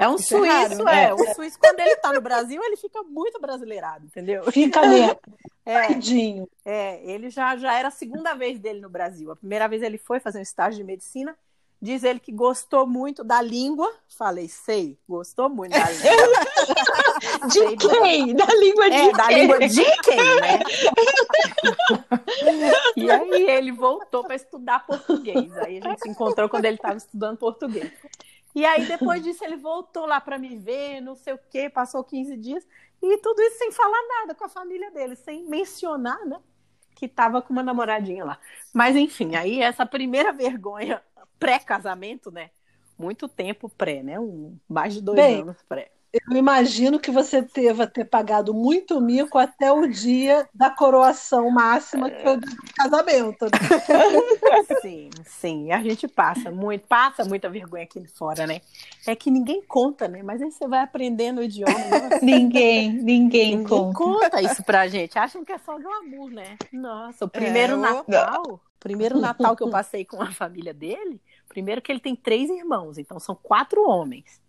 É 0.00 0.08
um 0.08 0.14
Isso 0.14 0.36
é 0.44 0.68
suíço, 0.68 0.88
é, 0.88 1.04
é. 1.06 1.14
O 1.14 1.34
suíço, 1.34 1.58
quando 1.58 1.80
ele 1.80 1.96
tá 1.96 2.12
no 2.12 2.20
Brasil, 2.20 2.62
ele 2.62 2.76
fica 2.76 3.02
muito 3.02 3.40
brasileirado, 3.40 4.06
entendeu? 4.06 4.50
Fica 4.50 4.80
mesmo. 4.86 5.18
É, 5.68 5.86
é, 6.64 7.04
ele 7.04 7.28
já, 7.28 7.54
já 7.58 7.74
era 7.78 7.88
a 7.88 7.90
segunda 7.90 8.32
vez 8.32 8.58
dele 8.58 8.80
no 8.80 8.88
Brasil. 8.88 9.30
A 9.30 9.36
primeira 9.36 9.68
vez 9.68 9.82
ele 9.82 9.98
foi 9.98 10.18
fazer 10.18 10.38
um 10.38 10.42
estágio 10.42 10.78
de 10.78 10.84
medicina. 10.84 11.36
Diz 11.80 12.02
ele 12.02 12.18
que 12.18 12.32
gostou 12.32 12.86
muito 12.86 13.22
da 13.22 13.40
língua. 13.40 13.88
Falei, 14.08 14.48
sei, 14.48 14.98
gostou 15.08 15.48
muito 15.48 15.70
da 15.70 15.86
língua. 15.90 17.46
de 17.46 17.76
quem? 17.76 18.34
Da 18.34 18.46
língua 18.46 18.90
de 18.90 18.96
é, 18.96 19.00
quem? 19.00 19.12
Da 19.12 19.30
língua 19.30 19.58
de 19.60 19.84
quem, 20.02 20.40
né? 20.40 20.58
e 22.96 23.08
aí 23.08 23.50
ele 23.50 23.70
voltou 23.70 24.24
para 24.24 24.34
estudar 24.34 24.84
português. 24.84 25.56
Aí 25.58 25.78
a 25.78 25.88
gente 25.88 26.02
se 26.02 26.08
encontrou 26.08 26.48
quando 26.48 26.64
ele 26.64 26.76
estava 26.76 26.96
estudando 26.96 27.38
português. 27.38 27.92
E 28.54 28.64
aí, 28.64 28.84
depois 28.86 29.22
disso, 29.22 29.44
ele 29.44 29.56
voltou 29.56 30.04
lá 30.04 30.20
para 30.20 30.36
me 30.36 30.56
ver, 30.56 31.00
não 31.00 31.14
sei 31.14 31.34
o 31.34 31.40
quê, 31.48 31.70
passou 31.70 32.02
15 32.02 32.36
dias, 32.36 32.66
e 33.00 33.18
tudo 33.18 33.40
isso 33.40 33.58
sem 33.58 33.70
falar 33.70 34.02
nada 34.08 34.34
com 34.34 34.44
a 34.44 34.48
família 34.48 34.90
dele, 34.90 35.14
sem 35.14 35.44
mencionar, 35.44 36.18
né? 36.26 36.40
Que 36.96 37.06
estava 37.06 37.40
com 37.40 37.52
uma 37.52 37.62
namoradinha 37.62 38.24
lá. 38.24 38.38
Mas, 38.74 38.96
enfim, 38.96 39.36
aí 39.36 39.62
essa 39.62 39.86
primeira 39.86 40.32
vergonha 40.32 41.00
pré-casamento, 41.38 42.30
né? 42.30 42.50
Muito 42.98 43.28
tempo 43.28 43.68
pré, 43.68 44.02
né? 44.02 44.18
Um, 44.18 44.56
mais 44.68 44.94
de 44.94 45.00
dois 45.00 45.16
Bem, 45.16 45.42
anos 45.42 45.62
pré. 45.68 45.90
Eu 46.10 46.36
imagino 46.36 46.98
que 46.98 47.10
você 47.10 47.42
teve 47.42 47.86
ter 47.86 48.06
pagado 48.06 48.54
muito 48.54 48.98
mico 48.98 49.36
até 49.36 49.70
o 49.70 49.86
dia 49.86 50.48
da 50.54 50.70
coroação 50.70 51.50
máxima, 51.50 52.08
que 52.08 52.22
foi 52.22 52.36
o 52.36 52.40
casamento. 52.74 53.44
Né? 53.44 53.50
Sim, 54.80 55.10
sim. 55.24 55.72
A 55.72 55.82
gente 55.82 56.08
passa 56.08 56.50
muito, 56.50 56.86
passa 56.86 57.24
muita 57.24 57.50
vergonha 57.50 57.82
aqui 57.82 58.02
fora, 58.06 58.46
né? 58.46 58.62
É 59.06 59.14
que 59.14 59.30
ninguém 59.30 59.60
conta, 59.60 60.08
né? 60.08 60.22
Mas 60.22 60.40
aí 60.40 60.50
você 60.50 60.66
vai 60.66 60.80
aprendendo 60.80 61.38
o 61.38 61.42
idioma. 61.42 61.74
Né? 61.74 62.20
ninguém, 62.22 62.90
ninguém, 62.92 63.56
ninguém 63.56 63.64
conta. 63.64 63.98
conta 63.98 64.42
isso 64.42 64.62
pra 64.62 64.88
gente. 64.88 65.18
Acham 65.18 65.44
que 65.44 65.52
é 65.52 65.58
só 65.58 65.78
glamour, 65.78 66.30
né? 66.30 66.56
Nossa, 66.72 67.26
o 67.26 67.28
primeiro 67.28 67.74
é, 67.74 67.76
Natal, 67.76 68.44
o 68.54 68.60
primeiro 68.80 69.18
Natal 69.18 69.54
que 69.54 69.62
eu 69.62 69.70
passei 69.70 70.04
com 70.06 70.22
a 70.22 70.30
família 70.32 70.72
dele, 70.72 71.20
primeiro 71.48 71.82
que 71.82 71.90
ele 71.90 72.00
tem 72.00 72.14
três 72.14 72.48
irmãos, 72.50 72.98
então 72.98 73.18
são 73.18 73.34
quatro 73.34 73.88
homens. 73.88 74.40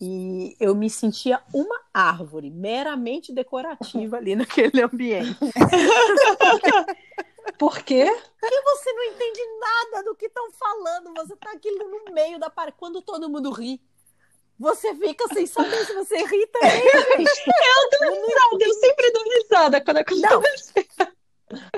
E 0.00 0.56
eu 0.58 0.74
me 0.74 0.88
sentia 0.88 1.42
uma 1.52 1.78
árvore 1.92 2.48
meramente 2.48 3.34
decorativa 3.34 4.16
ali 4.16 4.34
naquele 4.34 4.82
ambiente. 4.82 5.36
Por 7.58 7.82
quê? 7.82 8.06
Porque 8.40 8.60
você 8.62 8.92
não 8.92 9.04
entende 9.04 9.40
nada 9.60 10.02
do 10.04 10.14
que 10.14 10.26
estão 10.26 10.50
falando. 10.52 11.12
Você 11.14 11.34
está 11.34 11.50
aqui 11.52 11.70
no 11.72 12.14
meio 12.14 12.38
da 12.38 12.48
parede. 12.48 12.76
Quando 12.78 13.02
todo 13.02 13.28
mundo 13.28 13.50
ri, 13.50 13.78
você 14.58 14.94
fica 14.94 15.28
sem 15.34 15.46
saber 15.46 15.84
se 15.84 15.92
você 15.92 16.24
ri 16.24 16.46
também. 16.46 16.82
Eu 16.82 17.90
dou 17.98 18.10
risada, 18.26 18.64
eu 18.64 18.74
sempre 18.74 19.10
dou 19.10 19.24
risada 19.24 19.80
quando 19.80 19.96
acontece. 19.98 20.72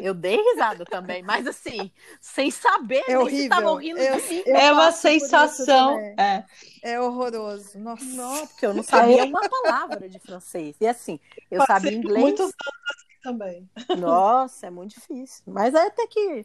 Eu 0.00 0.14
dei 0.14 0.36
risada 0.36 0.84
também, 0.84 1.22
mas 1.22 1.46
assim, 1.46 1.90
sem 2.20 2.50
saber 2.50 3.02
é 3.08 3.18
horrível. 3.18 3.38
se 3.38 3.42
estavam 3.44 3.76
rindo 3.76 3.98
eu, 3.98 4.20
de 4.20 4.28
mim. 4.28 4.42
É 4.46 4.72
uma 4.72 4.92
sensação. 4.92 5.98
É. 6.18 6.44
é 6.82 7.00
horroroso. 7.00 7.78
Nossa. 7.78 8.04
Não, 8.04 8.46
porque 8.46 8.66
eu 8.66 8.74
não 8.74 8.82
sabia 8.82 9.24
uma 9.24 9.48
palavra 9.48 10.08
de 10.08 10.18
francês. 10.18 10.76
E 10.80 10.86
assim, 10.86 11.18
eu 11.50 11.58
Passei 11.58 11.74
sabia 11.74 11.92
inglês. 11.92 12.20
Muitos 12.20 12.40
anos 12.40 12.54
assim 12.90 13.20
também. 13.22 13.70
Nossa, 13.98 14.66
é 14.66 14.70
muito 14.70 14.94
difícil. 14.94 15.42
Mas 15.46 15.74
até 15.74 16.06
que 16.06 16.44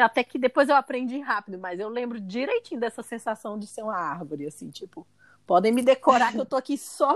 até 0.00 0.24
que 0.24 0.38
depois 0.38 0.68
eu 0.68 0.74
aprendi 0.74 1.20
rápido, 1.20 1.58
mas 1.58 1.78
eu 1.78 1.88
lembro 1.88 2.20
direitinho 2.20 2.80
dessa 2.80 3.02
sensação 3.02 3.56
de 3.56 3.68
ser 3.68 3.82
uma 3.82 3.96
árvore, 3.96 4.46
assim, 4.46 4.68
tipo, 4.68 5.06
Podem 5.46 5.72
me 5.72 5.82
decorar 5.82 6.32
que 6.32 6.40
eu 6.40 6.46
tô 6.46 6.56
aqui 6.56 6.76
só 6.76 7.14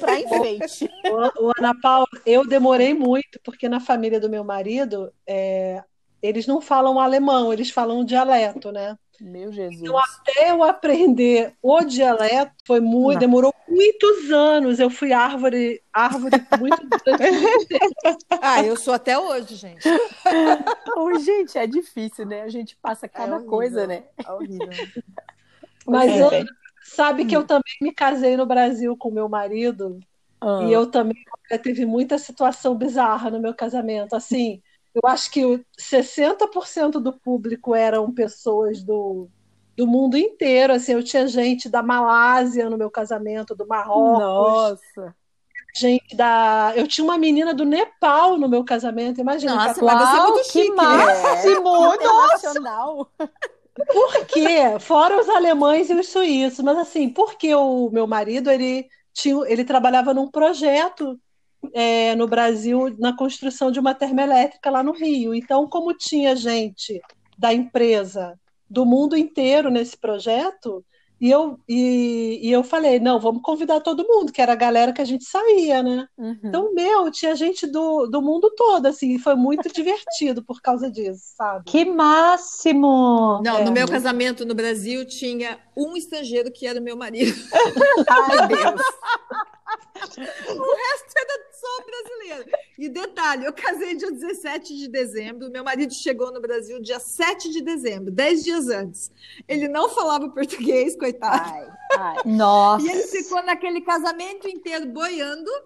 para 0.00 0.20
enfeite. 0.20 0.90
O, 1.04 1.46
o, 1.46 1.52
Ana 1.56 1.72
Paula, 1.80 2.08
eu 2.26 2.46
demorei 2.46 2.92
muito, 2.92 3.38
porque 3.44 3.68
na 3.68 3.78
família 3.78 4.18
do 4.18 4.28
meu 4.28 4.42
marido, 4.42 5.12
é, 5.24 5.82
eles 6.20 6.46
não 6.46 6.60
falam 6.60 6.98
alemão, 6.98 7.52
eles 7.52 7.70
falam 7.70 8.00
um 8.00 8.04
dialeto, 8.04 8.72
né? 8.72 8.98
Meu 9.20 9.52
Jesus. 9.52 9.80
Então, 9.80 9.96
até 9.96 10.50
eu 10.50 10.64
aprender 10.64 11.54
o 11.62 11.84
dialeto, 11.84 12.52
foi 12.66 12.80
muito, 12.80 13.20
demorou 13.20 13.54
muitos 13.68 14.30
anos. 14.32 14.80
Eu 14.80 14.90
fui 14.90 15.12
árvore, 15.12 15.80
árvore 15.92 16.36
muito 16.58 16.82
Ah, 18.42 18.62
eu 18.64 18.76
sou 18.76 18.92
até 18.92 19.16
hoje, 19.16 19.54
gente. 19.54 19.88
oh, 20.96 21.16
gente, 21.20 21.56
é 21.56 21.66
difícil, 21.66 22.26
né? 22.26 22.42
A 22.42 22.48
gente 22.48 22.76
passa 22.76 23.06
cada 23.06 23.36
é 23.36 23.42
coisa, 23.42 23.86
né? 23.86 24.02
É 24.26 24.32
horrível. 24.32 24.68
Mas 25.86 26.10
é. 26.10 26.20
eu, 26.20 26.46
Sabe 26.84 27.24
que 27.24 27.34
eu 27.34 27.40
hum. 27.40 27.46
também 27.46 27.74
me 27.80 27.92
casei 27.92 28.36
no 28.36 28.44
Brasil 28.44 28.94
com 28.96 29.10
meu 29.10 29.26
marido 29.26 29.98
ah. 30.40 30.60
e 30.64 30.72
eu 30.72 30.86
também 30.86 31.16
teve 31.62 31.86
muita 31.86 32.18
situação 32.18 32.74
bizarra 32.76 33.30
no 33.30 33.40
meu 33.40 33.54
casamento. 33.54 34.14
Assim, 34.14 34.62
eu 34.94 35.00
acho 35.08 35.30
que 35.30 35.40
60% 35.80 37.00
do 37.00 37.12
público 37.12 37.74
eram 37.74 38.12
pessoas 38.12 38.82
do, 38.82 39.28
do 39.74 39.86
mundo 39.86 40.18
inteiro. 40.18 40.74
Assim, 40.74 40.92
eu 40.92 41.02
tinha 41.02 41.26
gente 41.26 41.70
da 41.70 41.82
Malásia 41.82 42.68
no 42.68 42.76
meu 42.76 42.90
casamento, 42.90 43.54
do 43.54 43.66
Marrocos. 43.66 44.20
Nossa. 44.20 45.16
Gente 45.74 46.14
da. 46.14 46.72
Eu 46.76 46.86
tinha 46.86 47.04
uma 47.04 47.18
menina 47.18 47.52
do 47.52 47.64
Nepal 47.64 48.38
no 48.38 48.48
meu 48.48 48.62
casamento. 48.62 49.20
Imagina. 49.20 49.56
Nossa, 49.56 49.82
mas 49.82 50.08
você 50.08 50.16
é 50.16 50.22
muito 50.22 50.44
chique. 50.44 50.68
Que 50.68 50.70
máximo! 50.70 51.92
É, 51.92 51.94
internacional. 51.96 53.10
Por 53.74 54.26
quê? 54.26 54.78
Fora 54.80 55.20
os 55.20 55.28
alemães 55.28 55.90
e 55.90 55.94
os 55.94 56.08
suíços, 56.08 56.60
mas 56.60 56.78
assim, 56.78 57.08
porque 57.08 57.54
o 57.54 57.90
meu 57.90 58.06
marido 58.06 58.50
ele 58.50 58.88
tinha, 59.12 59.36
ele 59.46 59.64
trabalhava 59.64 60.14
num 60.14 60.30
projeto 60.30 61.18
é, 61.72 62.14
no 62.14 62.28
Brasil 62.28 62.94
na 62.98 63.16
construção 63.16 63.70
de 63.70 63.80
uma 63.80 63.94
termoelétrica 63.94 64.70
lá 64.70 64.82
no 64.82 64.92
Rio. 64.92 65.34
Então, 65.34 65.68
como 65.68 65.94
tinha 65.94 66.36
gente 66.36 67.00
da 67.36 67.52
empresa 67.52 68.38
do 68.68 68.84
mundo 68.86 69.16
inteiro 69.16 69.70
nesse 69.70 69.96
projeto, 69.96 70.84
e 71.24 71.30
eu, 71.30 71.58
e, 71.66 72.38
e, 72.42 72.52
eu 72.52 72.62
falei, 72.62 73.00
não, 73.00 73.18
vamos 73.18 73.40
convidar 73.40 73.80
todo 73.80 74.06
mundo, 74.06 74.30
que 74.30 74.42
era 74.42 74.52
a 74.52 74.56
galera 74.56 74.92
que 74.92 75.00
a 75.00 75.06
gente 75.06 75.24
saía, 75.24 75.82
né? 75.82 76.06
Uhum. 76.18 76.38
Então, 76.44 76.74
meu, 76.74 77.10
tinha 77.10 77.34
gente 77.34 77.66
do, 77.66 78.06
do 78.06 78.20
mundo 78.20 78.52
todo, 78.54 78.84
assim, 78.84 79.18
foi 79.18 79.34
muito 79.34 79.66
divertido 79.72 80.44
por 80.44 80.60
causa 80.60 80.90
disso, 80.90 81.22
sabe? 81.34 81.64
Que 81.64 81.82
máximo! 81.86 83.40
Não, 83.42 83.56
é. 83.56 83.64
no 83.64 83.72
meu 83.72 83.88
casamento 83.88 84.44
no 84.44 84.54
Brasil 84.54 85.06
tinha 85.06 85.58
um 85.74 85.96
estrangeiro 85.96 86.52
que 86.52 86.66
era 86.66 86.78
meu 86.78 86.94
marido. 86.94 87.32
Ai, 88.06 88.46
Deus! 88.46 88.82
o 89.96 90.76
resto 90.76 91.14
era 91.16 91.44
só 91.52 91.84
brasileiro. 91.84 92.50
E 92.78 92.88
detalhe, 92.88 93.44
eu 93.44 93.52
casei 93.52 93.94
dia 93.94 94.10
17 94.10 94.76
de 94.76 94.88
dezembro, 94.88 95.50
meu 95.50 95.62
marido 95.62 95.94
chegou 95.94 96.32
no 96.32 96.40
Brasil 96.40 96.80
dia 96.80 96.98
7 96.98 97.50
de 97.50 97.62
dezembro, 97.62 98.10
10 98.10 98.44
dias 98.44 98.68
antes. 98.68 99.12
Ele 99.46 99.68
não 99.68 99.88
falava 99.88 100.28
português, 100.28 100.96
coitado. 100.96 101.50
Ai, 101.54 101.68
ai. 101.98 102.16
Nossa. 102.26 102.84
E 102.84 102.90
ele 102.90 103.02
ficou 103.04 103.42
naquele 103.44 103.80
casamento 103.80 104.48
inteiro 104.48 104.86
boiando. 104.86 105.50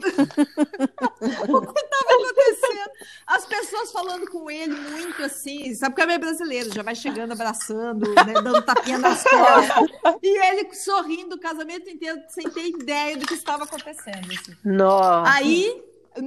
o 1.49 1.61
que 1.61 1.80
estava 1.80 2.14
acontecendo? 2.14 2.90
As 3.26 3.47
pessoas 3.47 3.92
falando 3.92 4.30
com 4.30 4.50
ele 4.50 4.75
muito 4.75 5.23
assim, 5.23 5.75
sabe 5.75 5.94
que 5.94 6.02
é 6.02 6.06
meio 6.06 6.20
brasileiro, 6.20 6.75
já 6.75 6.82
vai 6.82 6.94
chegando, 6.94 7.32
abraçando, 7.32 8.14
né, 8.14 8.35
dando 8.35 8.62
tapinha 8.62 8.99
nas 8.99 9.23
costas. 9.23 10.18
E 10.23 10.47
ele 10.49 10.75
sorrindo 10.75 11.37
o 11.37 11.40
casamento 11.40 11.88
inteiro, 11.88 12.20
sem 12.28 12.49
ter 12.50 12.68
ideia 12.68 13.16
do 13.16 13.26
que 13.26 13.35
estava 13.35 13.64
acontecendo. 13.64 14.17
Assim. 14.20 14.54
Nossa. 14.64 15.32
Aí 15.32 15.84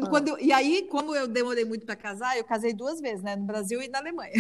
quando 0.10 0.30
eu, 0.30 0.40
e 0.40 0.52
aí, 0.54 0.88
como 0.90 1.16
eu 1.16 1.28
demorei 1.28 1.66
muito 1.66 1.86
para 1.86 1.96
casar, 1.96 2.38
eu 2.38 2.44
casei 2.44 2.74
duas 2.74 3.00
vezes, 3.02 3.22
né? 3.22 3.36
No 3.36 3.46
Brasil 3.46 3.82
e 3.82 3.88
na 3.88 4.00
Alemanha. 4.00 4.34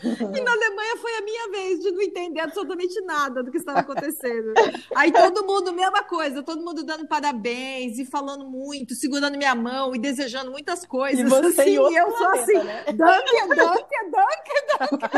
E 0.00 0.40
na 0.40 0.52
Alemanha 0.52 0.96
foi 0.98 1.16
a 1.16 1.22
minha 1.22 1.50
vez 1.50 1.80
de 1.80 1.90
não 1.90 2.00
entender 2.00 2.40
absolutamente 2.40 3.00
nada 3.00 3.42
do 3.42 3.50
que 3.50 3.58
estava 3.58 3.80
acontecendo. 3.80 4.52
Aí 4.94 5.10
todo 5.10 5.44
mundo, 5.44 5.72
mesma 5.72 6.04
coisa, 6.04 6.40
todo 6.42 6.62
mundo 6.62 6.84
dando 6.84 7.06
parabéns 7.08 7.98
e 7.98 8.04
falando 8.04 8.44
muito, 8.48 8.94
segurando 8.94 9.36
minha 9.36 9.56
mão 9.56 9.96
e 9.96 9.98
desejando 9.98 10.52
muitas 10.52 10.86
coisas. 10.86 11.18
E 11.18 11.24
você 11.24 11.60
assim, 11.60 11.70
e 11.72 11.74
eu 11.74 12.10
sou 12.12 12.30
planeta, 12.30 12.42
assim, 12.42 12.58
né? 12.64 12.84
danke, 12.92 13.48
danke, 13.48 13.96
danke, 14.10 14.52
danke. 14.78 15.08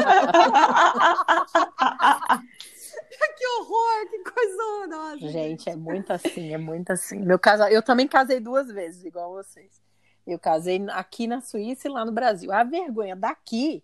que 3.36 3.46
horror, 3.46 4.08
que 4.10 4.18
coisa 4.18 4.62
horrorosa. 4.62 5.19
Gente, 5.30 5.68
é 5.68 5.76
muito 5.76 6.12
assim, 6.12 6.52
é 6.52 6.58
muito 6.58 6.90
assim. 6.90 7.18
Meu 7.20 7.38
casa... 7.38 7.70
Eu 7.70 7.82
também 7.82 8.06
casei 8.08 8.40
duas 8.40 8.68
vezes, 8.68 9.04
igual 9.04 9.32
vocês. 9.32 9.80
Eu 10.26 10.38
casei 10.38 10.84
aqui 10.90 11.26
na 11.26 11.40
Suíça 11.40 11.88
e 11.88 11.90
lá 11.90 12.04
no 12.04 12.12
Brasil. 12.12 12.52
A 12.52 12.62
vergonha 12.62 13.16
daqui 13.16 13.82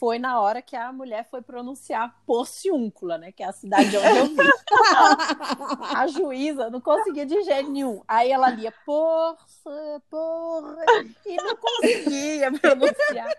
foi 0.00 0.18
na 0.18 0.40
hora 0.40 0.62
que 0.62 0.74
a 0.74 0.90
mulher 0.90 1.28
foi 1.30 1.42
pronunciar 1.42 2.16
Porciúncula, 2.24 3.18
né? 3.18 3.32
Que 3.32 3.42
é 3.42 3.46
a 3.46 3.52
cidade 3.52 3.94
onde 3.98 4.16
eu 4.16 4.26
vi. 4.28 4.34
a 5.94 6.06
juíza 6.06 6.70
não 6.70 6.80
conseguia 6.80 7.26
de 7.26 7.42
jeito 7.42 7.70
nenhum. 7.70 8.02
Aí 8.08 8.32
ela 8.32 8.48
lia 8.48 8.72
porça, 8.86 10.02
porra, 10.08 10.78
e 11.26 11.36
não 11.36 11.54
conseguia 11.54 12.50
pronunciar. 12.58 13.30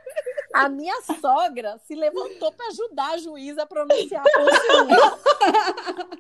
A 0.54 0.70
minha 0.70 1.02
sogra 1.20 1.80
se 1.80 1.96
levantou 1.96 2.52
para 2.52 2.68
ajudar 2.68 3.14
a 3.14 3.18
juíza 3.18 3.64
a 3.64 3.66
pronunciar 3.66 4.24
Porciúncula. 4.24 5.20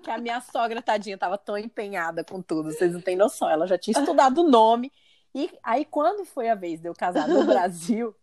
que 0.01 0.09
a 0.09 0.17
minha 0.17 0.41
sogra, 0.41 0.81
tadinha, 0.81 1.13
estava 1.13 1.37
tão 1.37 1.55
empenhada 1.55 2.23
com 2.23 2.41
tudo, 2.41 2.71
vocês 2.71 2.91
não 2.91 3.01
têm 3.01 3.15
noção. 3.15 3.47
Ela 3.47 3.67
já 3.67 3.77
tinha 3.77 3.99
estudado 3.99 4.39
o 4.41 4.49
nome. 4.49 4.91
E 5.35 5.51
aí, 5.61 5.85
quando 5.85 6.25
foi 6.25 6.49
a 6.49 6.55
vez 6.55 6.81
de 6.81 6.89
eu 6.89 6.95
casar 6.95 7.27
no 7.27 7.45
Brasil, 7.45 8.15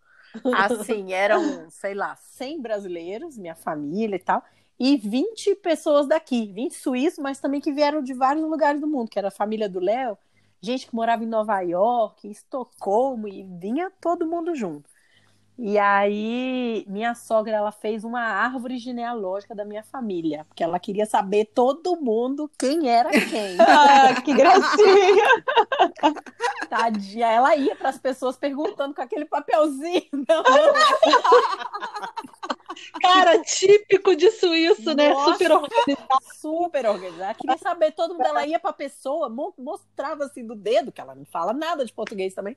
Assim, 0.54 1.12
eram, 1.12 1.70
sei 1.70 1.94
lá, 1.94 2.16
100 2.16 2.60
brasileiros, 2.60 3.38
minha 3.38 3.54
família 3.54 4.16
e 4.16 4.18
tal, 4.18 4.42
e 4.78 4.96
20 4.96 5.56
pessoas 5.56 6.06
daqui, 6.06 6.52
20 6.52 6.74
suíços, 6.74 7.18
mas 7.18 7.40
também 7.40 7.60
que 7.60 7.72
vieram 7.72 8.02
de 8.02 8.14
vários 8.14 8.48
lugares 8.48 8.80
do 8.80 8.86
mundo, 8.86 9.10
que 9.10 9.18
era 9.18 9.28
a 9.28 9.32
família 9.32 9.68
do 9.68 9.80
Léo, 9.80 10.16
gente 10.60 10.86
que 10.86 10.94
morava 10.94 11.24
em 11.24 11.26
Nova 11.26 11.60
York, 11.60 12.26
em 12.26 12.30
Estocolmo, 12.30 13.28
e 13.28 13.42
vinha 13.42 13.90
todo 14.00 14.26
mundo 14.26 14.54
junto. 14.54 14.87
E 15.60 15.76
aí, 15.76 16.84
minha 16.86 17.16
sogra, 17.16 17.56
ela 17.56 17.72
fez 17.72 18.04
uma 18.04 18.20
árvore 18.20 18.78
genealógica 18.78 19.56
da 19.56 19.64
minha 19.64 19.82
família, 19.82 20.44
porque 20.44 20.62
ela 20.62 20.78
queria 20.78 21.04
saber 21.04 21.46
todo 21.46 22.00
mundo 22.00 22.48
quem 22.56 22.88
era 22.88 23.10
quem. 23.10 23.56
ah, 23.66 24.22
que 24.22 24.34
gracinha! 24.34 25.44
Tadinha, 26.70 27.26
ela 27.26 27.56
ia 27.56 27.74
para 27.74 27.88
as 27.88 27.98
pessoas 27.98 28.36
perguntando 28.36 28.94
com 28.94 29.02
aquele 29.02 29.24
papelzinho. 29.24 30.04
Cara, 33.02 33.40
típico 33.40 34.14
de 34.14 34.30
suíço, 34.30 34.94
né? 34.94 35.08
Nossa, 35.08 35.32
Super 35.32 35.50
organizado. 35.50 36.24
Super 36.34 36.86
organizado. 36.86 37.38
Queria 37.38 37.58
saber 37.58 37.90
todo 37.92 38.14
mundo. 38.14 38.26
Ela 38.26 38.46
ia 38.46 38.60
para 38.60 38.70
a 38.70 38.74
pessoa, 38.74 39.28
mostrava 39.58 40.26
assim 40.26 40.46
do 40.46 40.54
dedo, 40.54 40.92
que 40.92 41.00
ela 41.00 41.16
não 41.16 41.24
fala 41.24 41.52
nada 41.52 41.84
de 41.84 41.92
português 41.92 42.32
também, 42.32 42.56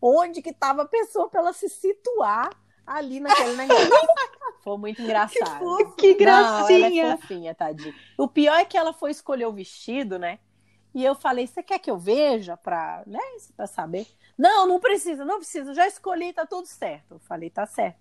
onde 0.00 0.42
que 0.42 0.50
estava 0.50 0.82
a 0.82 0.88
pessoa 0.88 1.28
para 1.28 1.40
ela 1.40 1.52
se 1.52 1.68
situar 1.68 2.50
ali 2.86 3.20
naquele 3.20 3.54
negócio. 3.54 3.88
Foi 4.62 4.76
muito 4.76 5.00
engraçado. 5.00 5.94
Que 5.96 6.14
gracinha! 6.14 6.90
Não, 6.90 6.96
ela 6.96 7.12
é 7.12 7.16
fofinha, 7.16 7.54
tadinha. 7.54 7.94
O 8.16 8.28
pior 8.28 8.58
é 8.58 8.64
que 8.64 8.76
ela 8.76 8.92
foi 8.92 9.10
escolher 9.10 9.46
o 9.46 9.52
vestido, 9.52 10.18
né? 10.18 10.38
E 10.94 11.04
eu 11.04 11.14
falei, 11.14 11.46
você 11.46 11.62
quer 11.62 11.78
que 11.78 11.90
eu 11.90 11.96
veja 11.96 12.56
para 12.56 13.02
né, 13.06 13.20
pra 13.56 13.66
saber? 13.66 14.06
Não, 14.36 14.66
não 14.66 14.80
precisa, 14.80 15.24
não 15.24 15.38
precisa, 15.38 15.74
já 15.74 15.86
escolhi, 15.86 16.32
tá 16.32 16.44
tudo 16.44 16.66
certo. 16.66 17.14
Eu 17.14 17.18
falei, 17.20 17.50
tá 17.50 17.66
certo. 17.66 18.00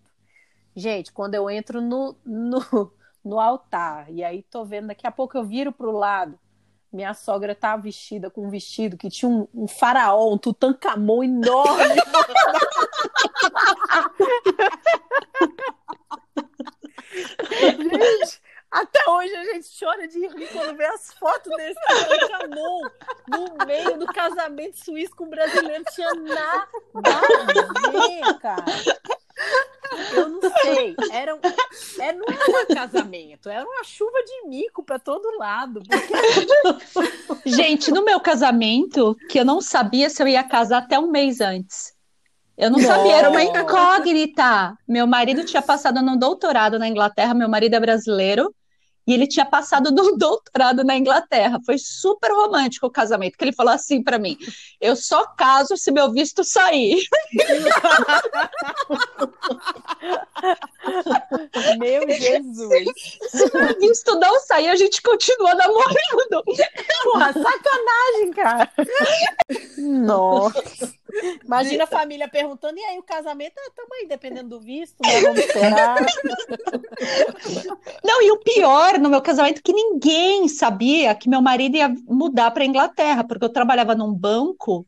Gente, 0.75 1.11
quando 1.11 1.35
eu 1.35 1.49
entro 1.49 1.81
no, 1.81 2.17
no, 2.25 2.93
no 3.23 3.39
altar, 3.39 4.11
e 4.11 4.23
aí 4.23 4.43
tô 4.43 4.63
vendo, 4.65 4.87
daqui 4.87 5.05
a 5.05 5.11
pouco 5.11 5.37
eu 5.37 5.43
viro 5.43 5.71
pro 5.71 5.91
lado, 5.91 6.39
minha 6.91 7.13
sogra 7.13 7.53
tá 7.53 7.75
vestida 7.75 8.29
com 8.29 8.47
um 8.47 8.49
vestido 8.49 8.97
que 8.97 9.09
tinha 9.09 9.29
um, 9.29 9.47
um 9.53 9.67
faraó, 9.67 10.33
um 10.33 10.37
tutankamon 10.37 11.23
enorme. 11.23 11.95
Gente, 17.49 18.41
até 18.69 19.09
hoje 19.09 19.33
a 19.35 19.43
gente 19.45 19.67
chora 19.79 20.07
de 20.07 20.19
rir 20.19 20.49
quando 20.51 20.75
vê 20.75 20.85
as 20.85 21.13
fotos 21.13 21.55
desse 21.55 21.79
Tutankamon 21.87 22.81
no 23.27 23.65
meio 23.65 23.97
do 23.97 24.05
casamento 24.07 24.77
suíço 24.77 25.15
com 25.15 25.23
o 25.23 25.29
brasileiro. 25.29 25.85
Tinha 25.93 26.13
nada 26.13 26.67
a 26.93 27.91
ver, 27.91 28.39
cara. 28.39 28.65
Eu 30.13 30.29
não 30.29 30.41
sei. 30.41 30.95
Era, 31.11 31.35
um, 31.35 31.39
era, 31.99 32.17
não 32.17 32.25
era 32.27 32.63
um 32.63 32.75
casamento, 32.75 33.49
era 33.49 33.65
uma 33.65 33.83
chuva 33.83 34.23
de 34.23 34.49
mico 34.49 34.83
para 34.83 34.99
todo 34.99 35.37
lado. 35.37 35.81
Porque... 35.83 37.49
Gente, 37.49 37.91
no 37.91 38.03
meu 38.03 38.19
casamento, 38.19 39.15
que 39.29 39.39
eu 39.39 39.45
não 39.45 39.61
sabia 39.61 40.09
se 40.09 40.21
eu 40.21 40.27
ia 40.27 40.43
casar 40.43 40.79
até 40.79 40.99
um 40.99 41.09
mês 41.09 41.41
antes. 41.41 41.93
Eu 42.57 42.71
não 42.71 42.79
Nossa. 42.79 42.95
sabia, 42.95 43.15
era 43.15 43.29
uma 43.29 43.43
incógnita. 43.43 44.75
Meu 44.87 45.05
marido 45.05 45.45
tinha 45.45 45.61
passado 45.61 46.01
num 46.01 46.17
doutorado 46.17 46.79
na 46.79 46.87
Inglaterra, 46.87 47.33
meu 47.33 47.47
marido 47.47 47.75
é 47.75 47.79
brasileiro, 47.79 48.53
e 49.07 49.13
ele 49.13 49.25
tinha 49.25 49.45
passado 49.45 49.89
num 49.91 50.15
doutorado 50.19 50.83
na 50.83 50.97
Inglaterra. 50.97 51.59
Foi 51.65 51.77
super 51.77 52.31
romântico 52.31 52.87
o 52.87 52.91
casamento, 52.91 53.37
que 53.37 53.45
ele 53.45 53.53
falou 53.53 53.73
assim 53.73 54.03
para 54.03 54.19
mim: 54.19 54.37
"Eu 54.81 54.95
só 54.95 55.25
caso 55.25 55.77
se 55.77 55.91
meu 55.91 56.11
visto 56.11 56.43
sair". 56.43 57.01
Meu 61.79 62.09
Jesus. 62.09 62.87
Se 63.29 63.51
meu 63.53 63.79
visto 63.79 64.19
não 64.19 64.39
sair, 64.41 64.67
a 64.69 64.75
gente 64.75 65.01
continua 65.01 65.55
namorando. 65.55 66.43
Porra, 67.03 67.33
sacanagem, 67.33 68.31
cara. 68.33 68.71
Nossa. 69.77 70.93
Imagina 71.43 71.85
a 71.85 71.87
família 71.87 72.27
perguntando, 72.27 72.77
e 72.77 72.83
aí 72.83 72.99
o 72.99 73.03
casamento? 73.03 73.53
Ah, 73.57 73.71
tamo 73.75 73.89
aí, 73.93 74.07
dependendo 74.07 74.49
do 74.49 74.59
visto, 74.59 74.97
né? 75.01 75.21
Vamos 75.21 75.39
esperar. 75.39 76.05
Não, 78.03 78.21
e 78.21 78.31
o 78.31 78.39
pior 78.39 78.96
no 78.97 79.09
meu 79.09 79.21
casamento 79.21 79.61
que 79.63 79.73
ninguém 79.73 80.47
sabia 80.47 81.15
que 81.15 81.29
meu 81.29 81.41
marido 81.41 81.77
ia 81.77 81.93
mudar 82.07 82.51
para 82.51 82.65
Inglaterra, 82.65 83.23
porque 83.23 83.45
eu 83.45 83.49
trabalhava 83.49 83.95
num 83.95 84.13
banco 84.13 84.85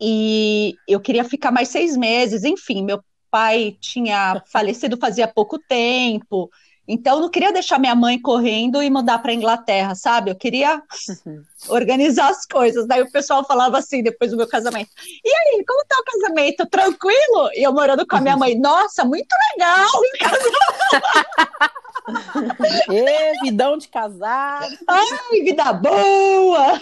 e 0.00 0.74
eu 0.86 1.00
queria 1.00 1.24
ficar 1.24 1.50
mais 1.50 1.68
seis 1.68 1.96
meses. 1.96 2.44
Enfim, 2.44 2.84
meu 2.84 3.02
pai 3.30 3.76
tinha 3.80 4.42
falecido 4.50 4.96
fazia 4.96 5.28
pouco 5.28 5.58
tempo, 5.58 6.50
então 6.88 7.16
eu 7.16 7.20
não 7.20 7.28
queria 7.28 7.52
deixar 7.52 7.78
minha 7.78 7.94
mãe 7.94 8.18
correndo 8.18 8.82
e 8.82 8.88
mudar 8.88 9.18
para 9.18 9.34
Inglaterra, 9.34 9.94
sabe? 9.94 10.30
Eu 10.30 10.34
queria 10.34 10.82
organizar 11.68 12.30
as 12.30 12.46
coisas. 12.46 12.86
Daí 12.86 13.02
o 13.02 13.12
pessoal 13.12 13.44
falava 13.44 13.76
assim 13.76 14.02
depois 14.02 14.30
do 14.30 14.38
meu 14.38 14.48
casamento: 14.48 14.88
E 15.22 15.28
aí, 15.28 15.62
como 15.66 15.84
tá 15.86 15.96
o 16.00 16.04
casamento? 16.04 16.66
Tranquilo? 16.66 17.50
E 17.52 17.62
eu 17.62 17.74
morando 17.74 18.06
com 18.06 18.16
a 18.16 18.20
minha 18.22 18.38
mãe: 18.38 18.58
Nossa, 18.58 19.04
muito 19.04 19.34
legal! 19.52 19.86
Ê, 22.90 23.32
vidão 23.42 23.76
de 23.76 23.88
casado. 23.88 24.76
Ai, 24.86 25.40
vida 25.42 25.72
boa! 25.72 26.78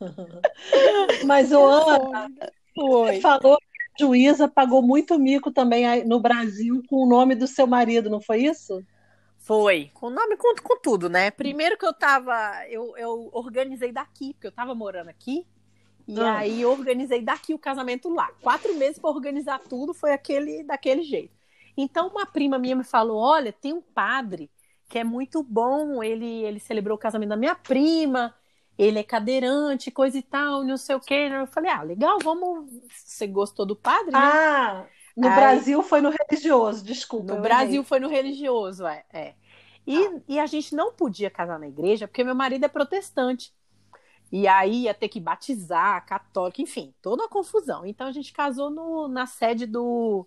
Mas 1.24 1.52
o 1.52 1.64
Ana 1.64 2.28
Foi. 2.74 3.20
falou 3.20 3.56
que 3.58 4.04
a 4.04 4.06
juíza 4.06 4.48
pagou 4.48 4.82
muito 4.82 5.18
mico 5.18 5.50
também 5.50 6.04
no 6.04 6.20
Brasil 6.20 6.82
com 6.88 6.96
o 7.04 7.08
nome 7.08 7.34
do 7.34 7.46
seu 7.46 7.66
marido, 7.66 8.10
não 8.10 8.20
foi 8.20 8.42
isso? 8.42 8.82
Foi. 9.38 9.90
Com 9.94 10.10
nome, 10.10 10.36
com, 10.36 10.54
com 10.62 10.78
tudo, 10.80 11.08
né? 11.08 11.30
Primeiro 11.30 11.78
que 11.78 11.86
eu 11.86 11.92
tava. 11.94 12.66
Eu, 12.68 12.96
eu 12.96 13.30
organizei 13.32 13.92
daqui, 13.92 14.34
porque 14.34 14.48
eu 14.48 14.52
tava 14.52 14.74
morando 14.74 15.08
aqui. 15.08 15.46
E 16.08 16.18
Ah. 16.20 16.38
aí 16.38 16.62
eu 16.62 16.70
organizei 16.70 17.22
daqui 17.22 17.54
o 17.54 17.58
casamento 17.58 18.08
lá. 18.12 18.28
Quatro 18.40 18.74
meses 18.74 18.98
para 18.98 19.10
organizar 19.10 19.60
tudo, 19.60 19.94
foi 19.94 20.12
aquele 20.12 20.64
daquele 20.64 21.02
jeito. 21.02 21.35
Então 21.76 22.08
uma 22.08 22.26
prima 22.26 22.58
minha 22.58 22.76
me 22.76 22.84
falou: 22.84 23.18
olha, 23.18 23.52
tem 23.52 23.72
um 23.72 23.82
padre 23.82 24.50
que 24.88 24.98
é 24.98 25.04
muito 25.04 25.42
bom. 25.42 26.02
Ele, 26.02 26.44
ele 26.44 26.60
celebrou 26.60 26.96
o 26.96 27.00
casamento 27.00 27.30
da 27.30 27.36
minha 27.36 27.54
prima. 27.54 28.34
Ele 28.78 28.98
é 28.98 29.02
cadeirante, 29.02 29.90
coisa 29.90 30.18
e 30.18 30.22
tal, 30.22 30.62
não 30.62 30.76
sei 30.76 30.96
o 30.96 31.00
quê. 31.00 31.28
Eu 31.32 31.46
falei, 31.46 31.70
ah, 31.70 31.82
legal, 31.82 32.18
vamos. 32.22 32.70
Você 32.92 33.26
gostou 33.26 33.64
do 33.64 33.74
padre? 33.74 34.12
né? 34.12 34.18
Ah, 34.18 34.86
no 35.16 35.28
Aí- 35.28 35.34
Brasil 35.34 35.82
foi 35.82 36.00
no 36.02 36.10
religioso, 36.10 36.84
desculpa. 36.84 37.34
No 37.34 37.40
Brasil 37.40 37.82
foi 37.82 37.98
no 37.98 38.08
religioso, 38.08 38.86
é. 38.86 39.04
é. 39.12 39.34
E, 39.86 40.20
e 40.28 40.38
a 40.38 40.46
gente 40.46 40.74
não 40.74 40.92
podia 40.92 41.30
casar 41.30 41.58
na 41.58 41.68
igreja 41.68 42.06
porque 42.06 42.22
meu 42.24 42.34
marido 42.34 42.64
é 42.64 42.68
protestante. 42.68 43.54
E 44.30 44.46
aí 44.48 44.82
ia 44.82 44.92
ter 44.92 45.08
que 45.08 45.20
batizar, 45.20 46.04
católico, 46.04 46.60
enfim, 46.60 46.92
toda 47.00 47.22
uma 47.22 47.28
confusão. 47.28 47.86
Então 47.86 48.08
a 48.08 48.12
gente 48.12 48.32
casou 48.32 48.68
no, 48.68 49.08
na 49.08 49.24
sede 49.24 49.64
do, 49.64 50.26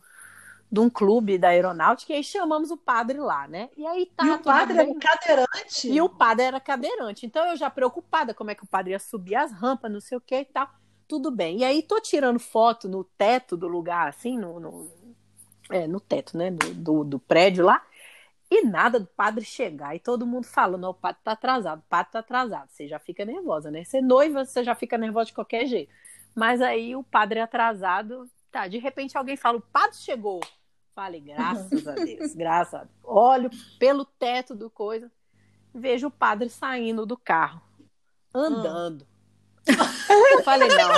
de 0.71 0.79
um 0.79 0.89
clube 0.89 1.37
da 1.37 1.49
aeronáutica 1.49 2.13
e 2.13 2.17
aí 2.17 2.23
chamamos 2.23 2.69
o 2.69 2.77
padre 2.77 3.17
lá, 3.17 3.47
né? 3.47 3.69
E 3.75 3.85
aí 3.87 4.05
tá 4.05 4.25
E 4.25 4.29
o 4.31 4.39
padre 4.39 4.77
bem. 4.77 4.89
era 4.89 4.99
cadeirante? 4.99 5.89
E 5.89 6.01
o 6.01 6.09
padre 6.09 6.45
era 6.45 6.59
cadeirante. 6.59 7.25
Então 7.25 7.45
eu 7.47 7.57
já 7.57 7.69
preocupada 7.69 8.33
como 8.33 8.51
é 8.51 8.55
que 8.55 8.63
o 8.63 8.67
padre 8.67 8.91
ia 8.91 8.99
subir 8.99 9.35
as 9.35 9.51
rampas, 9.51 9.91
não 9.91 9.99
sei 9.99 10.17
o 10.17 10.21
que 10.21 10.35
e 10.35 10.45
tal. 10.45 10.69
Tudo 11.07 11.31
bem. 11.31 11.59
E 11.59 11.63
aí 11.63 11.81
tô 11.81 11.99
tirando 11.99 12.39
foto 12.39 12.87
no 12.87 13.03
teto 13.03 13.57
do 13.57 13.67
lugar, 13.67 14.07
assim, 14.07 14.37
no, 14.37 14.59
no, 14.59 14.91
é, 15.69 15.87
no 15.87 15.99
teto, 15.99 16.37
né, 16.37 16.51
do, 16.51 16.73
do, 16.73 17.03
do, 17.03 17.19
prédio 17.19 17.65
lá, 17.65 17.83
e 18.49 18.65
nada 18.65 18.99
do 18.99 19.05
padre 19.05 19.45
chegar, 19.45 19.95
e 19.95 19.99
todo 19.99 20.25
mundo 20.25 20.45
falando, 20.45 20.85
o 20.85 20.93
padre 20.93 21.21
tá 21.23 21.33
atrasado, 21.33 21.79
o 21.79 21.89
padre 21.89 22.11
tá 22.11 22.19
atrasado, 22.19 22.69
você 22.69 22.87
já 22.87 22.99
fica 22.99 23.23
nervosa, 23.23 23.69
né, 23.69 23.83
você 23.83 24.01
noiva, 24.01 24.43
você 24.45 24.63
já 24.63 24.73
fica 24.73 24.97
nervosa 24.97 25.27
de 25.27 25.33
qualquer 25.33 25.67
jeito, 25.67 25.91
mas 26.35 26.61
aí 26.61 26.95
o 26.95 27.03
padre 27.03 27.39
é 27.39 27.43
atrasado, 27.43 28.29
tá, 28.51 28.67
de 28.67 28.79
repente 28.79 29.17
alguém 29.17 29.37
fala, 29.37 29.59
o 29.59 29.61
padre 29.61 29.97
chegou, 29.97 30.39
Falei, 30.99 31.21
graças 31.21 31.87
a 31.87 31.93
Deus, 31.93 32.35
graças 32.35 32.73
a 32.73 32.77
Deus. 32.79 32.91
Olho 33.05 33.49
pelo 33.79 34.03
teto 34.03 34.53
do 34.53 34.69
coisa, 34.69 35.09
vejo 35.73 36.07
o 36.07 36.11
padre 36.11 36.49
saindo 36.49 37.05
do 37.05 37.15
carro, 37.15 37.61
andando. 38.35 39.07
Hum. 39.65 40.43
Falei, 40.43 40.67
não. 40.67 40.89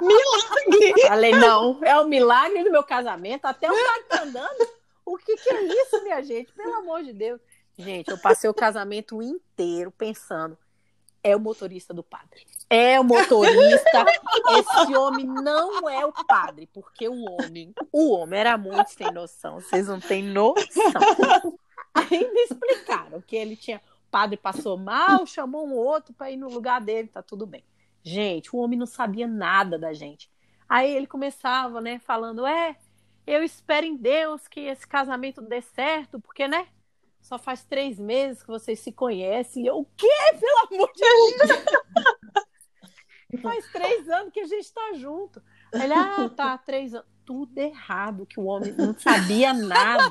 milagre! 0.00 1.02
Falei, 1.08 1.32
não, 1.32 1.80
é 1.82 1.98
o 1.98 2.06
milagre 2.06 2.62
do 2.62 2.70
meu 2.70 2.84
casamento, 2.84 3.44
até 3.44 3.68
o 3.68 3.74
padre 3.74 4.04
tá 4.08 4.22
andando. 4.22 4.68
O 5.04 5.18
que, 5.18 5.34
que 5.36 5.50
é 5.50 5.64
isso, 5.64 6.00
minha 6.04 6.22
gente? 6.22 6.52
Pelo 6.52 6.74
amor 6.74 7.02
de 7.02 7.12
Deus. 7.12 7.40
Gente, 7.76 8.12
eu 8.12 8.18
passei 8.18 8.48
o 8.48 8.54
casamento 8.54 9.20
inteiro 9.20 9.90
pensando, 9.90 10.56
é 11.22 11.36
o 11.36 11.40
motorista 11.40 11.94
do 11.94 12.02
padre. 12.02 12.46
É 12.68 12.98
o 12.98 13.04
motorista. 13.04 14.04
Esse 14.58 14.96
homem 14.96 15.24
não 15.24 15.88
é 15.88 16.04
o 16.04 16.12
padre, 16.12 16.68
porque 16.72 17.08
o 17.08 17.24
homem, 17.24 17.74
o 17.92 18.10
homem 18.10 18.40
era 18.40 18.58
muito 18.58 18.88
sem 18.88 19.10
noção. 19.12 19.60
Vocês 19.60 19.86
não 19.86 20.00
têm 20.00 20.24
noção. 20.24 21.58
Aí 21.94 22.32
me 22.32 22.40
explicaram 22.42 23.20
que 23.20 23.36
ele 23.36 23.56
tinha. 23.56 23.80
O 24.06 24.10
padre 24.10 24.36
passou 24.36 24.76
mal, 24.76 25.24
chamou 25.26 25.66
um 25.66 25.74
outro 25.74 26.12
para 26.12 26.30
ir 26.30 26.36
no 26.36 26.48
lugar 26.48 26.80
dele, 26.80 27.08
tá 27.08 27.22
tudo 27.22 27.46
bem. 27.46 27.64
Gente, 28.02 28.54
o 28.54 28.58
homem 28.58 28.78
não 28.78 28.86
sabia 28.86 29.26
nada 29.26 29.78
da 29.78 29.92
gente. 29.92 30.30
Aí 30.68 30.94
ele 30.94 31.06
começava, 31.06 31.80
né, 31.80 31.98
falando: 32.00 32.46
é, 32.46 32.76
eu 33.26 33.42
espero 33.44 33.86
em 33.86 33.96
Deus 33.96 34.48
que 34.48 34.60
esse 34.60 34.86
casamento 34.86 35.40
dê 35.40 35.62
certo, 35.62 36.20
porque, 36.20 36.48
né? 36.48 36.66
Só 37.22 37.38
faz 37.38 37.64
três 37.64 37.98
meses 37.98 38.42
que 38.42 38.48
vocês 38.48 38.80
se 38.80 38.92
conhecem. 38.92 39.62
E 39.62 39.66
eu, 39.68 39.78
o 39.78 39.84
quê? 39.96 40.08
Pelo 40.38 40.80
amor 40.80 40.92
de 40.92 41.00
Deus! 41.00 41.64
faz 43.40 43.66
três 43.72 44.08
anos 44.10 44.32
que 44.32 44.40
a 44.40 44.46
gente 44.46 44.64
está 44.64 44.92
junto. 44.94 45.42
Ele, 45.72 45.94
ah, 45.94 46.28
tá, 46.36 46.58
três 46.58 46.92
anos. 46.94 47.10
Tudo 47.24 47.56
errado, 47.56 48.26
que 48.26 48.40
o 48.40 48.46
homem 48.46 48.72
não 48.72 48.98
sabia 48.98 49.52
nada. 49.54 50.10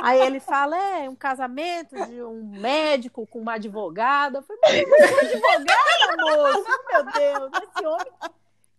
Aí 0.00 0.20
ele 0.20 0.38
fala: 0.38 0.76
é 0.76 1.10
um 1.10 1.16
casamento 1.16 1.96
de 2.06 2.22
um 2.22 2.52
médico 2.56 3.26
com 3.26 3.40
uma 3.40 3.54
advogada. 3.54 4.38
Eu 4.38 4.42
falei, 4.42 4.86
mas 4.86 5.10
uma 5.10 5.20
advogada, 5.20 6.16
moço? 6.22 6.64
Meu 6.88 7.04
Deus, 7.04 7.50
esse 7.64 7.86
homem. 7.86 8.12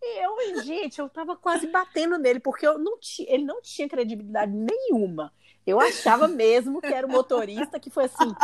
E 0.02 0.24
eu, 0.24 0.64
gente, 0.64 1.00
eu 1.00 1.10
tava 1.10 1.36
quase 1.36 1.68
batendo 1.68 2.18
nele, 2.18 2.40
porque 2.40 2.66
eu 2.66 2.80
não 2.80 2.98
tinha, 2.98 3.30
ele 3.30 3.44
não 3.44 3.62
tinha 3.62 3.90
credibilidade 3.90 4.54
nenhuma. 4.54 5.34
Eu 5.66 5.80
achava 5.80 6.28
mesmo 6.28 6.80
que 6.80 6.94
era 6.94 7.08
o 7.08 7.10
motorista 7.10 7.80
que 7.80 7.90
foi 7.90 8.06
assim, 8.06 8.36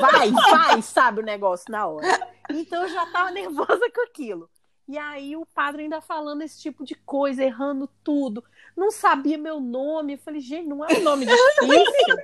vai, 0.00 0.30
vai, 0.30 0.82
sabe 0.82 1.20
o 1.20 1.24
negócio 1.24 1.70
na 1.70 1.86
hora. 1.86 2.28
Então 2.50 2.82
eu 2.82 2.88
já 2.88 3.04
estava 3.04 3.30
nervosa 3.30 3.90
com 3.94 4.02
aquilo. 4.02 4.50
E 4.86 4.98
aí 4.98 5.34
o 5.34 5.46
padre 5.46 5.84
ainda 5.84 6.00
falando 6.00 6.42
esse 6.42 6.60
tipo 6.60 6.84
de 6.84 6.94
coisa, 6.94 7.42
errando 7.42 7.88
tudo. 8.02 8.44
Não 8.76 8.90
sabia 8.90 9.38
meu 9.38 9.60
nome. 9.60 10.14
Eu 10.14 10.18
falei, 10.18 10.40
gente, 10.40 10.66
não 10.66 10.84
é 10.84 10.98
um 10.98 11.02
nome 11.02 11.24
difícil. 11.24 12.16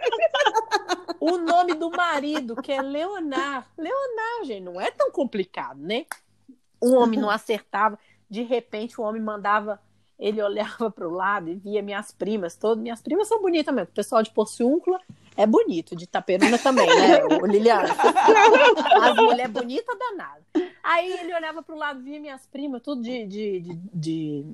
o 1.21 1.39
nome 1.39 1.75
do 1.75 1.91
marido, 1.91 2.57
que 2.57 2.71
é 2.71 2.83
Leonardo. 2.83 3.67
Leonardo, 3.79 4.45
gente, 4.45 4.65
não 4.65 4.81
é 4.81 4.91
tão 4.91 5.11
complicado, 5.11 5.79
né? 5.81 6.05
O 6.81 6.95
homem 6.95 7.19
não 7.19 7.31
acertava. 7.31 7.99
De 8.29 8.43
repente 8.43 9.01
o 9.01 9.05
homem 9.05 9.23
mandava 9.23 9.81
ele 10.21 10.43
olhava 10.43 10.91
para 10.91 11.09
o 11.09 11.11
lado 11.11 11.49
e 11.49 11.55
via 11.55 11.83
minhas 11.83 12.13
primas, 12.13 12.55
todas 12.55 12.81
minhas 12.81 13.01
primas 13.01 13.27
são 13.27 13.41
bonitas 13.41 13.75
mesmo. 13.75 13.91
O 13.91 13.95
pessoal 13.95 14.23
de 14.23 14.31
Porciúncula 14.31 15.01
é 15.35 15.47
bonito, 15.47 15.97
de 15.97 16.05
Itaperuna 16.05 16.59
também, 16.59 16.87
né, 16.87 17.25
o 17.25 17.47
Liliana? 17.47 17.89
As 19.03 19.17
mulheres 19.17 19.51
bonitas 19.51 19.97
danada. 19.99 20.45
Aí 20.85 21.11
ele 21.11 21.35
olhava 21.35 21.63
para 21.63 21.75
o 21.75 21.79
lado, 21.79 22.03
via 22.03 22.21
minhas 22.21 22.47
primas, 22.47 22.83
tudo 22.83 23.01
de, 23.01 23.27
de, 23.27 23.61
de, 23.61 23.75
de, 23.95 24.45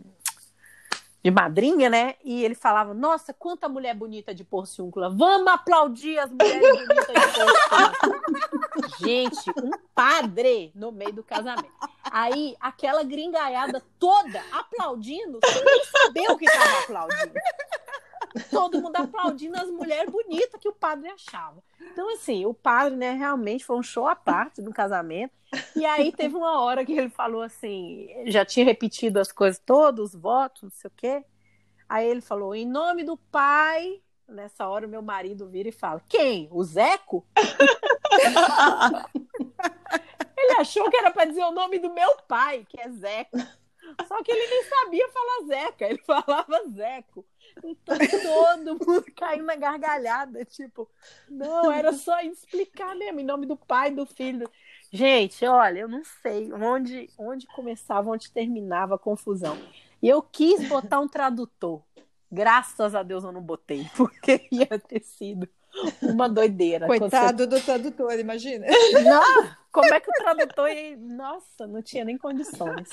de 1.25 1.31
madrinha, 1.33 1.91
né? 1.91 2.15
E 2.25 2.45
ele 2.45 2.55
falava: 2.55 2.95
Nossa, 2.95 3.35
quanta 3.35 3.69
mulher 3.69 3.95
bonita 3.95 4.33
de 4.33 4.45
Porciúncula, 4.45 5.11
vamos 5.11 5.49
aplaudir 5.49 6.19
as 6.21 6.31
mulheres 6.31 6.61
bonitas 6.61 7.07
de 7.07 7.13
Porciúncula. 7.13 8.23
Gente, 9.03 9.51
um 9.63 9.71
padre 9.93 10.71
no 10.77 10.93
meio 10.93 11.13
do 11.13 11.25
casamento. 11.25 11.73
Aí, 12.19 12.57
aquela 12.59 13.05
gringaiada 13.05 13.85
toda 13.99 14.43
aplaudindo, 14.51 15.39
sem 15.45 15.85
saber 15.85 16.31
o 16.31 16.39
que 16.39 16.47
estava 16.47 16.79
aplaudindo. 16.79 17.35
Todo 18.51 18.81
mundo 18.81 18.97
aplaudindo 18.97 19.55
as 19.55 19.69
mulheres 19.69 20.11
bonitas 20.11 20.59
que 20.59 20.67
o 20.67 20.73
padre 20.73 21.11
achava. 21.11 21.63
Então, 21.93 22.11
assim, 22.15 22.47
o 22.47 22.55
padre, 22.55 22.97
né, 22.97 23.13
realmente 23.13 23.67
foi 23.67 23.77
um 23.77 23.83
show 23.83 24.07
à 24.07 24.17
parte 24.17 24.63
no 24.63 24.73
casamento. 24.73 25.35
E 25.77 25.85
aí 25.85 26.11
teve 26.11 26.35
uma 26.35 26.63
hora 26.63 26.87
que 26.87 26.93
ele 26.93 27.11
falou 27.11 27.43
assim, 27.43 28.09
já 28.29 28.47
tinha 28.47 28.65
repetido 28.65 29.21
as 29.21 29.31
coisas 29.31 29.61
todas, 29.63 30.15
os 30.15 30.17
votos, 30.19 30.63
não 30.63 30.71
sei 30.71 30.89
o 30.89 30.93
quê. 30.97 31.23
Aí 31.87 32.09
ele 32.09 32.23
falou, 32.23 32.55
em 32.55 32.67
nome 32.67 33.05
do 33.05 33.19
pai, 33.19 34.01
Nessa 34.29 34.67
hora, 34.67 34.89
o 34.89 34.91
meu 34.91 35.03
marido 35.03 35.47
vira 35.47 35.69
e 35.69 35.73
fala: 35.73 36.03
Quem? 36.09 36.49
O 36.51 36.65
Zeco? 36.65 37.25
ele 40.47 40.61
achou 40.61 40.89
que 40.89 40.97
era 40.97 41.11
para 41.11 41.25
dizer 41.25 41.45
o 41.45 41.53
nome 41.53 41.79
do 41.79 41.93
meu 41.93 42.17
pai, 42.29 42.65
que 42.69 42.81
é 42.81 42.89
Zeco. 42.91 43.37
Só 44.07 44.23
que 44.23 44.33
ele 44.33 44.47
nem 44.49 44.65
sabia 44.65 45.09
falar 45.09 45.47
Zeca, 45.47 45.85
ele 45.87 46.03
falava 46.05 46.69
Zeco. 46.71 47.25
Então 47.63 47.97
todo 48.67 48.87
mundo 48.87 49.05
caiu 49.17 49.45
na 49.45 49.57
gargalhada, 49.57 50.45
tipo, 50.45 50.89
não, 51.29 51.71
era 51.71 51.93
só 51.93 52.21
explicar 52.21 52.95
mesmo, 52.95 53.21
em 53.21 53.25
nome 53.25 53.47
do 53.47 53.57
pai, 53.57 53.91
do 53.91 54.05
filho. 54.05 54.51
Gente, 54.93 55.45
olha, 55.45 55.81
eu 55.81 55.89
não 55.89 56.03
sei 56.23 56.53
onde, 56.53 57.11
onde 57.19 57.47
começava, 57.49 58.11
onde 58.11 58.31
terminava 58.31 58.95
a 58.95 58.99
confusão. 58.99 59.59
E 60.03 60.09
eu 60.09 60.23
quis 60.23 60.69
botar 60.69 61.01
um 61.01 61.09
tradutor. 61.09 61.83
Graças 62.31 62.95
a 62.95 63.03
Deus 63.03 63.25
eu 63.25 63.33
não 63.33 63.41
botei, 63.41 63.89
porque 63.97 64.47
ia 64.51 64.79
ter 64.79 65.03
sido 65.03 65.49
uma 66.03 66.29
doideira. 66.29 66.87
Coitado 66.87 67.45
você... 67.45 67.47
do 67.47 67.61
tradutor, 67.61 68.19
imagina. 68.19 68.67
Não, 69.05 69.51
como 69.73 69.93
é 69.93 70.01
que 70.01 70.11
o 70.11 70.15
tradutor 70.15 70.69
ia... 70.69 70.97
Nossa, 70.97 71.67
não 71.67 71.83
tinha 71.83 72.05
nem 72.05 72.17
condições. 72.17 72.89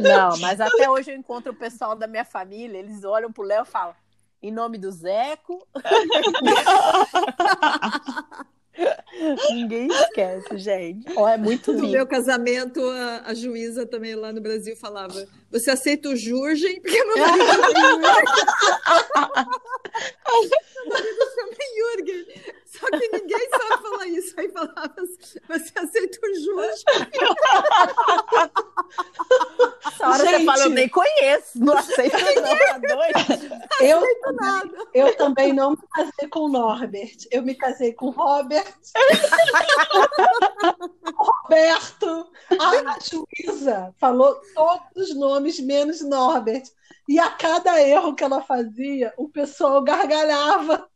Não, 0.00 0.38
mas 0.38 0.60
até 0.60 0.88
hoje 0.88 1.12
eu 1.12 1.16
encontro 1.16 1.52
o 1.52 1.56
pessoal 1.56 1.94
da 1.94 2.06
minha 2.06 2.24
família, 2.24 2.78
eles 2.78 3.04
olham 3.04 3.32
pro 3.32 3.44
Léo 3.44 3.62
e 3.62 3.66
falam, 3.66 3.94
em 4.42 4.52
nome 4.52 4.78
do 4.78 4.90
Zeco. 4.90 5.66
Ninguém 9.50 9.86
esquece, 9.86 10.58
gente. 10.58 11.06
Oh, 11.16 11.28
é 11.28 11.38
muito 11.38 11.72
No 11.72 11.88
meu 11.88 12.06
casamento, 12.06 12.80
a, 12.82 13.22
a, 13.26 13.34
juíza 13.34 13.86
também 13.86 14.14
lá 14.14 14.32
no 14.32 14.40
Brasil 14.40 14.76
falava: 14.76 15.26
Você 15.50 15.70
aceita 15.70 16.08
o 16.08 16.16
Jurgen? 16.16 16.80
Porque 16.80 17.04
meu 17.04 17.18
marido 17.18 17.44
meu 20.84 20.92
marido 20.92 21.24
chama 21.34 21.54
Jürgen. 21.74 22.26
Só 22.66 22.86
que 22.90 23.08
ninguém 23.08 23.48
sabe 23.50 23.82
falar 23.82 24.06
isso. 24.06 24.38
Aí 24.38 24.48
falava: 24.50 24.94
Você 24.96 25.40
aceita 25.78 26.18
o 26.22 26.34
Jurgen? 26.34 26.84
Essa 29.86 30.08
hora 30.08 30.24
gente, 30.24 30.38
você 30.38 30.44
fala: 30.44 30.62
Eu 30.62 30.70
nem 30.70 30.88
conheço, 30.88 31.50
não 31.56 31.76
aceito, 31.76 32.16
não, 32.16 32.22
tá? 33.12 33.26
Eu, 33.80 34.00
nada. 34.34 34.70
eu 34.92 35.16
também 35.16 35.52
não 35.52 35.70
me 35.70 35.78
casei 35.92 36.28
com 36.28 36.40
o 36.40 36.48
Norbert. 36.48 37.16
Eu 37.30 37.42
me 37.42 37.54
casei 37.54 37.92
com 37.92 38.06
o 38.06 38.10
Robert. 38.10 38.74
Roberto. 41.14 42.26
A 42.60 42.98
juíza 43.00 43.94
falou 43.98 44.34
todos 44.54 45.10
os 45.10 45.16
nomes, 45.16 45.58
menos 45.60 46.02
Norbert. 46.02 46.64
E 47.08 47.18
a 47.18 47.30
cada 47.30 47.80
erro 47.80 48.14
que 48.14 48.24
ela 48.24 48.40
fazia, 48.40 49.12
o 49.16 49.28
pessoal 49.28 49.82
gargalhava. 49.82 50.88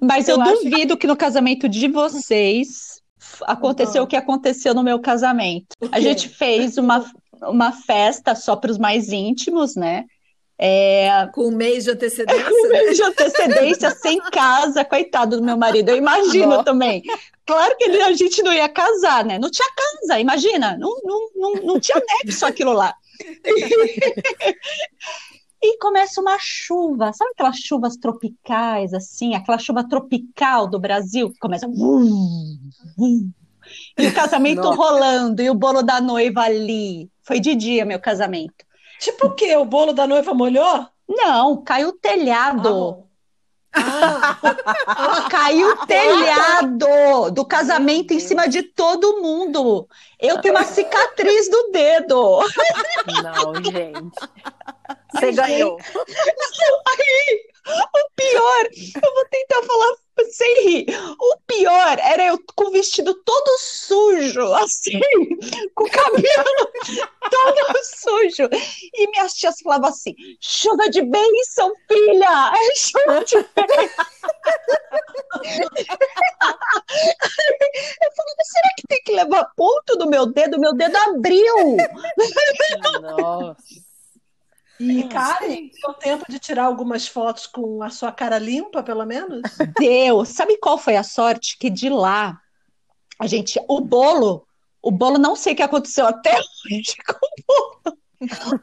Mas 0.00 0.28
eu, 0.28 0.38
eu 0.38 0.44
duvido 0.44 0.94
que... 0.96 1.00
que 1.02 1.06
no 1.06 1.16
casamento 1.16 1.68
de 1.68 1.88
vocês 1.88 3.02
aconteceu 3.42 4.04
o 4.04 4.06
que 4.06 4.16
aconteceu 4.16 4.74
no 4.74 4.82
meu 4.82 5.00
casamento. 5.00 5.74
A 5.90 6.00
gente 6.00 6.28
fez 6.28 6.78
uma, 6.78 7.04
uma 7.42 7.72
festa 7.72 8.34
só 8.34 8.54
para 8.56 8.70
os 8.70 8.78
mais 8.78 9.10
íntimos, 9.10 9.74
né? 9.74 10.04
É... 10.58 11.28
Com 11.32 11.48
um 11.48 11.56
mês 11.56 11.84
de 11.84 11.90
antecedência. 11.90 12.44
Com 12.44 12.66
um 12.66 12.68
mês 12.68 12.96
de 12.96 13.02
antecedência, 13.02 13.90
sem 13.90 14.18
casa, 14.30 14.84
coitado 14.84 15.36
do 15.36 15.42
meu 15.42 15.56
marido. 15.56 15.90
Eu 15.90 15.96
imagino 15.96 16.62
também. 16.64 17.02
Claro 17.44 17.76
que 17.76 17.84
ele, 17.84 18.02
a 18.02 18.12
gente 18.12 18.42
não 18.42 18.52
ia 18.52 18.68
casar, 18.68 19.24
né? 19.24 19.38
Não 19.38 19.50
tinha 19.50 19.68
casa, 19.74 20.18
imagina. 20.18 20.76
Não, 20.78 20.96
não, 21.04 21.28
não, 21.34 21.52
não 21.62 21.80
tinha 21.80 22.00
nexo 22.24 22.44
aquilo 22.44 22.72
lá. 22.72 22.94
E 25.62 25.78
começa 25.78 26.20
uma 26.20 26.36
chuva, 26.38 27.12
sabe 27.12 27.30
aquelas 27.32 27.56
chuvas 27.56 27.96
tropicais, 27.96 28.92
assim, 28.92 29.34
aquela 29.34 29.58
chuva 29.58 29.88
tropical 29.88 30.66
do 30.68 30.78
Brasil, 30.78 31.32
que 31.32 31.38
começa. 31.38 31.66
Vum, 31.66 32.58
vum, 32.96 33.30
e 33.98 34.06
o 34.06 34.14
casamento 34.14 34.62
Nossa. 34.62 34.76
rolando, 34.76 35.42
e 35.42 35.50
o 35.50 35.54
bolo 35.54 35.82
da 35.82 36.00
noiva 36.00 36.42
ali. 36.42 37.10
Foi 37.22 37.40
de 37.40 37.54
dia 37.54 37.84
meu 37.84 37.98
casamento. 37.98 38.65
Tipo 38.98 39.28
o 39.28 39.34
quê? 39.34 39.56
O 39.56 39.64
bolo 39.64 39.92
da 39.92 40.06
noiva 40.06 40.34
molhou? 40.34 40.86
Não, 41.08 41.62
caiu 41.62 41.88
o 41.88 41.92
telhado. 41.92 43.04
Ah, 43.72 44.38
Ah, 44.86 45.28
caiu 45.30 45.68
o 45.72 45.86
telhado 45.86 47.30
do 47.32 47.44
casamento 47.44 48.12
em 48.14 48.20
cima 48.20 48.48
de 48.48 48.62
todo 48.62 49.20
mundo. 49.20 49.86
Eu 50.18 50.40
tenho 50.40 50.54
uma 50.54 50.64
cicatriz 50.64 51.48
do 51.50 51.70
dedo. 51.72 52.40
Não, 53.22 53.54
gente. 53.62 54.16
Você 55.12 55.32
ganhou. 55.32 55.76
Aí, 56.86 57.48
o 57.66 58.10
pior, 58.14 58.68
eu 59.02 59.14
vou 59.14 59.24
tentar 59.28 59.62
falar 59.62 59.96
sem 60.30 60.64
rir. 60.64 60.86
O 61.20 61.36
pior 61.46 61.98
era 61.98 62.26
eu 62.26 62.38
com 62.54 62.68
o 62.68 62.70
vestido 62.70 63.12
todo 63.14 63.58
sujo, 63.58 64.54
assim, 64.54 65.00
com 65.74 65.84
o 65.84 65.90
cabelo 65.90 66.72
todo 67.30 67.84
sujo. 67.84 68.48
E 68.94 69.10
minhas 69.10 69.34
tias 69.34 69.60
falavam 69.62 69.90
assim: 69.90 70.14
chuva 70.40 70.88
de 70.88 71.02
bênção, 71.02 71.72
filha! 71.88 72.52
É 72.54 72.74
chuva 72.76 73.24
de 73.24 73.36
bênção. 73.36 74.06
Eu 78.02 78.10
falava, 78.16 78.42
será 78.42 78.68
que 78.76 78.86
tem 78.88 79.02
que 79.04 79.12
levar 79.12 79.50
ponto 79.56 79.96
do 79.96 80.08
meu 80.08 80.26
dedo? 80.26 80.58
Meu 80.58 80.74
dedo 80.74 80.96
abriu. 80.96 81.76
Nossa. 83.02 83.85
E 84.78 85.08
Karen, 85.08 85.70
deu 85.82 85.94
tempo 85.94 86.24
de 86.28 86.38
tirar 86.38 86.64
algumas 86.64 87.08
fotos 87.08 87.46
com 87.46 87.82
a 87.82 87.90
sua 87.90 88.12
cara 88.12 88.38
limpa, 88.38 88.82
pelo 88.82 89.04
menos? 89.06 89.42
Deus, 89.78 90.28
sabe 90.30 90.58
qual 90.58 90.76
foi 90.76 90.96
a 90.96 91.02
sorte? 91.02 91.56
Que 91.58 91.70
de 91.70 91.88
lá, 91.88 92.40
a 93.18 93.26
gente, 93.26 93.58
o 93.68 93.80
bolo, 93.80 94.46
o 94.82 94.90
bolo 94.90 95.18
não 95.18 95.34
sei 95.34 95.52
o 95.52 95.56
que 95.56 95.62
aconteceu 95.62 96.06
até 96.06 96.36
hoje 96.70 96.96
com 97.06 97.14
o 97.14 97.44
bolo. 97.46 97.98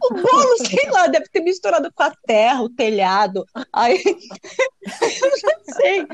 O 0.02 0.14
bolo, 0.14 0.58
sei 0.66 0.90
lá, 0.90 1.08
deve 1.08 1.28
ter 1.30 1.42
misturado 1.42 1.92
com 1.94 2.04
a 2.04 2.12
terra, 2.26 2.62
o 2.62 2.70
telhado. 2.70 3.46
Aí, 3.72 4.02
eu 4.06 5.32
não 5.44 5.76
sei. 5.76 6.08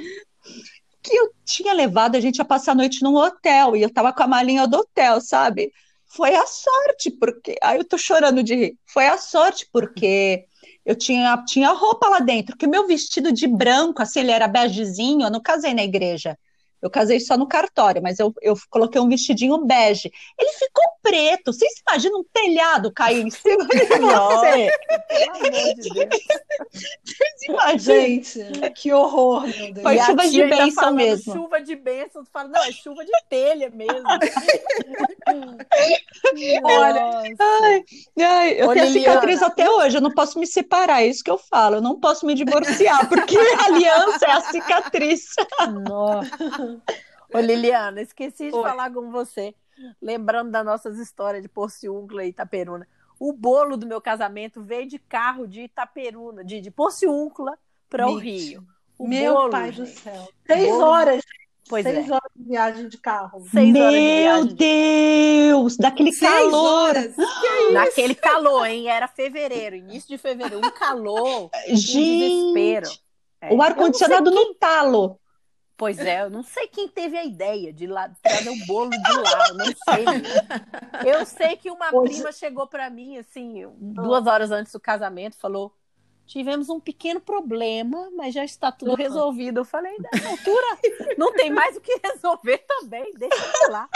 Que 1.01 1.15
eu 1.15 1.33
tinha 1.45 1.73
levado 1.73 2.15
a 2.15 2.19
gente 2.19 2.41
a 2.41 2.45
passar 2.45 2.73
a 2.73 2.75
noite 2.75 3.01
num 3.01 3.15
hotel 3.15 3.75
e 3.75 3.81
eu 3.81 3.93
tava 3.93 4.11
com 4.11 4.23
a 4.23 4.27
malinha 4.27 4.67
do 4.67 4.77
hotel, 4.77 5.21
sabe? 5.21 5.71
Foi 6.09 6.35
a 6.35 6.45
sorte, 6.45 7.11
porque. 7.11 7.55
Aí 7.61 7.77
eu 7.77 7.85
tô 7.85 7.97
chorando 7.97 8.43
de 8.43 8.55
rir. 8.55 8.79
Foi 8.85 9.07
a 9.07 9.17
sorte, 9.17 9.67
porque 9.71 10.45
eu 10.85 10.95
tinha, 10.95 11.43
tinha 11.45 11.71
roupa 11.71 12.09
lá 12.09 12.19
dentro, 12.19 12.57
que 12.57 12.65
o 12.65 12.69
meu 12.69 12.87
vestido 12.87 13.31
de 13.31 13.47
branco, 13.47 14.01
assim, 14.01 14.21
ele 14.21 14.31
era 14.31 14.47
begezinho, 14.47 15.25
eu 15.27 15.31
não 15.31 15.41
casei 15.41 15.73
na 15.73 15.83
igreja. 15.83 16.37
Eu 16.81 16.89
casei 16.89 17.19
só 17.19 17.37
no 17.37 17.47
cartório, 17.47 18.01
mas 18.01 18.19
eu, 18.19 18.33
eu 18.41 18.55
coloquei 18.69 18.99
um 19.01 19.09
vestidinho 19.09 19.65
bege. 19.65 20.09
Ele 20.39 20.51
ficou 20.53 20.83
preto. 21.09 21.51
Vocês 21.53 21.71
imaginam 21.87 22.19
um 22.21 22.25
telhado 22.31 22.91
cair 22.93 23.25
em 23.25 23.29
cima 23.29 23.65
de 23.65 23.77
você? 23.85 23.97
Pelo 23.97 25.35
amor 25.35 25.75
de 25.75 25.89
Deus. 25.93 26.23
Vocês 27.03 27.41
imaginam? 27.47 27.79
Gente, 27.79 28.39
que 28.75 28.93
horror, 28.93 29.41
meu 29.47 29.73
Deus. 29.73 29.81
Foi 29.81 29.95
E 29.95 30.01
chuva 30.03 30.27
de 30.27 30.41
ainda 30.41 30.55
bênção 30.57 30.83
falando 30.83 30.95
mesmo. 30.97 31.33
Chuva 31.33 31.61
de 31.61 31.75
bênção. 31.75 32.23
Tu 32.23 32.29
fala, 32.31 32.49
não, 32.49 32.63
é 32.63 32.71
chuva 32.71 33.03
de 33.05 33.11
telha 33.29 33.69
mesmo. 33.69 34.03
Olha, 36.63 37.35
Ai, 37.39 37.83
ai, 38.19 38.61
eu 38.61 38.69
Ô, 38.69 38.73
tenho 38.73 38.85
Liliana. 38.85 38.91
cicatriz 39.13 39.41
até 39.41 39.69
hoje, 39.69 39.97
eu 39.97 40.01
não 40.01 40.11
posso 40.11 40.39
me 40.39 40.45
separar, 40.47 41.01
é 41.01 41.07
isso 41.07 41.23
que 41.23 41.31
eu 41.31 41.37
falo. 41.37 41.75
Eu 41.77 41.81
não 41.81 41.99
posso 41.99 42.25
me 42.25 42.33
divorciar, 42.35 43.07
porque 43.09 43.37
a 43.37 43.65
aliança 43.65 44.25
é 44.25 44.31
a 44.31 44.41
cicatriz. 44.41 45.25
Nossa. 45.87 46.29
Ô, 47.33 47.39
Liliana, 47.39 48.01
esqueci 48.01 48.49
de 48.49 48.55
Oi. 48.55 48.63
falar 48.63 48.91
com 48.91 49.09
você. 49.11 49.53
Lembrando 50.01 50.51
das 50.51 50.65
nossas 50.65 50.97
histórias 50.97 51.41
de 51.43 51.49
Porciúncula 51.49 52.23
e 52.23 52.29
Itaperuna. 52.29 52.87
O 53.19 53.33
bolo 53.33 53.75
do 53.75 53.85
meu 53.85 53.99
casamento 54.01 54.61
veio 54.63 54.87
de 54.87 54.97
carro 54.97 55.45
de 55.47 55.61
Itaperuna, 55.63 56.43
de, 56.43 56.61
de 56.61 56.71
Porciúncula 56.71 57.57
para 57.89 58.07
o. 58.07 58.15
Rio. 58.15 58.63
O 58.97 59.07
meu 59.07 59.33
bolo, 59.33 59.49
pai 59.49 59.71
do 59.71 59.85
gente. 59.85 59.99
céu. 59.99 60.27
Seis 60.45 60.67
Bolo- 60.69 60.85
horas, 60.85 61.23
Pois 61.69 61.83
seis 61.83 62.09
é. 62.09 62.13
horas 62.13 62.31
de 62.35 62.43
viagem 62.43 62.87
de 62.89 62.97
carro. 62.97 63.45
Seis 63.49 63.75
horas 63.75 63.93
de 63.93 63.99
Meu 63.99 64.45
viagem. 64.47 64.55
Deus, 64.55 65.77
daquele 65.77 66.11
Seis 66.11 66.31
calor. 66.31 66.55
horas. 66.89 67.15
Naquele 67.71 68.15
calor, 68.15 68.65
hein? 68.65 68.89
Era 68.89 69.07
fevereiro, 69.07 69.75
início 69.75 70.09
de 70.09 70.17
fevereiro. 70.17 70.65
Um 70.65 70.71
calor, 70.71 71.49
um 71.69 71.75
Gente, 71.75 72.53
desespero. 72.53 72.89
É, 73.41 73.53
o 73.53 73.61
ar-condicionado 73.61 74.31
no 74.31 74.53
talo. 74.55 75.19
Pois 75.79 75.97
é, 75.97 76.23
eu 76.23 76.29
não 76.29 76.43
sei 76.43 76.67
quem 76.67 76.89
teve 76.89 77.17
a 77.17 77.23
ideia 77.23 77.71
de 77.71 77.87
lá 77.87 78.09
trazer 78.21 78.49
o 78.49 78.65
bolo 78.65 78.89
de 78.89 78.97
lá, 78.97 79.47
eu 79.47 79.55
não 79.55 79.65
sei. 79.65 81.09
Eu 81.09 81.25
sei 81.25 81.55
que 81.55 81.71
uma 81.71 81.89
Hoje- 81.95 82.15
prima 82.15 82.33
chegou 82.33 82.67
para 82.67 82.89
mim 82.89 83.17
assim, 83.17 83.65
duas 83.77 84.27
horas 84.27 84.51
antes 84.51 84.73
do 84.73 84.79
casamento, 84.79 85.37
falou: 85.37 85.73
tivemos 86.25 86.67
um 86.67 86.81
pequeno 86.81 87.21
problema, 87.21 88.09
mas 88.13 88.33
já 88.33 88.43
está 88.43 88.73
tudo 88.73 88.93
resolvido. 88.93 89.61
Eu 89.61 89.65
falei, 89.65 89.95
nessa 89.99 90.27
altura 90.27 90.67
não 91.17 91.31
tem 91.31 91.49
mais 91.49 91.77
o 91.77 91.81
que 91.81 91.97
resolver 92.03 92.57
também, 92.67 93.13
deixa 93.17 93.41
pra 93.59 93.69
lá. 93.71 93.89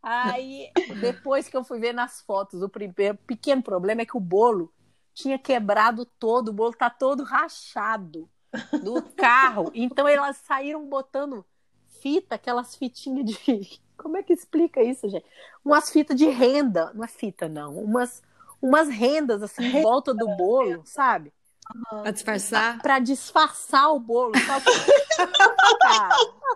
Aí, 0.00 0.70
depois 1.00 1.48
que 1.48 1.56
eu 1.56 1.64
fui 1.64 1.80
ver 1.80 1.92
nas 1.92 2.20
fotos, 2.20 2.62
o 2.62 2.68
primeiro 2.68 3.18
pequeno 3.26 3.64
problema 3.64 4.02
é 4.02 4.06
que 4.06 4.16
o 4.16 4.20
bolo 4.20 4.72
tinha 5.12 5.40
quebrado 5.40 6.06
todo, 6.06 6.50
o 6.50 6.52
bolo 6.52 6.72
tá 6.72 6.88
todo 6.88 7.24
rachado 7.24 8.30
do 8.82 9.02
carro. 9.16 9.70
Então 9.74 10.06
elas 10.06 10.36
saíram 10.38 10.86
botando 10.86 11.44
fita, 12.00 12.34
aquelas 12.34 12.76
fitinhas 12.76 13.24
de. 13.24 13.80
Como 13.96 14.16
é 14.16 14.22
que 14.22 14.32
explica 14.32 14.82
isso, 14.82 15.08
gente? 15.08 15.24
Umas 15.64 15.90
fitas 15.90 16.16
de 16.16 16.26
renda. 16.26 16.92
Não 16.94 17.04
é 17.04 17.08
fita, 17.08 17.48
não. 17.48 17.76
Umas, 17.76 18.22
umas 18.60 18.88
rendas 18.88 19.42
assim 19.42 19.64
em 19.64 19.82
volta 19.82 20.12
do 20.12 20.28
bolo, 20.36 20.82
sabe? 20.84 21.32
Pra 21.88 22.10
disfarçar. 22.10 22.82
Pra 22.82 22.98
disfarçar 22.98 23.92
o 23.92 23.98
bolo. 23.98 24.32
Só 24.38 24.60
que... 24.60 24.70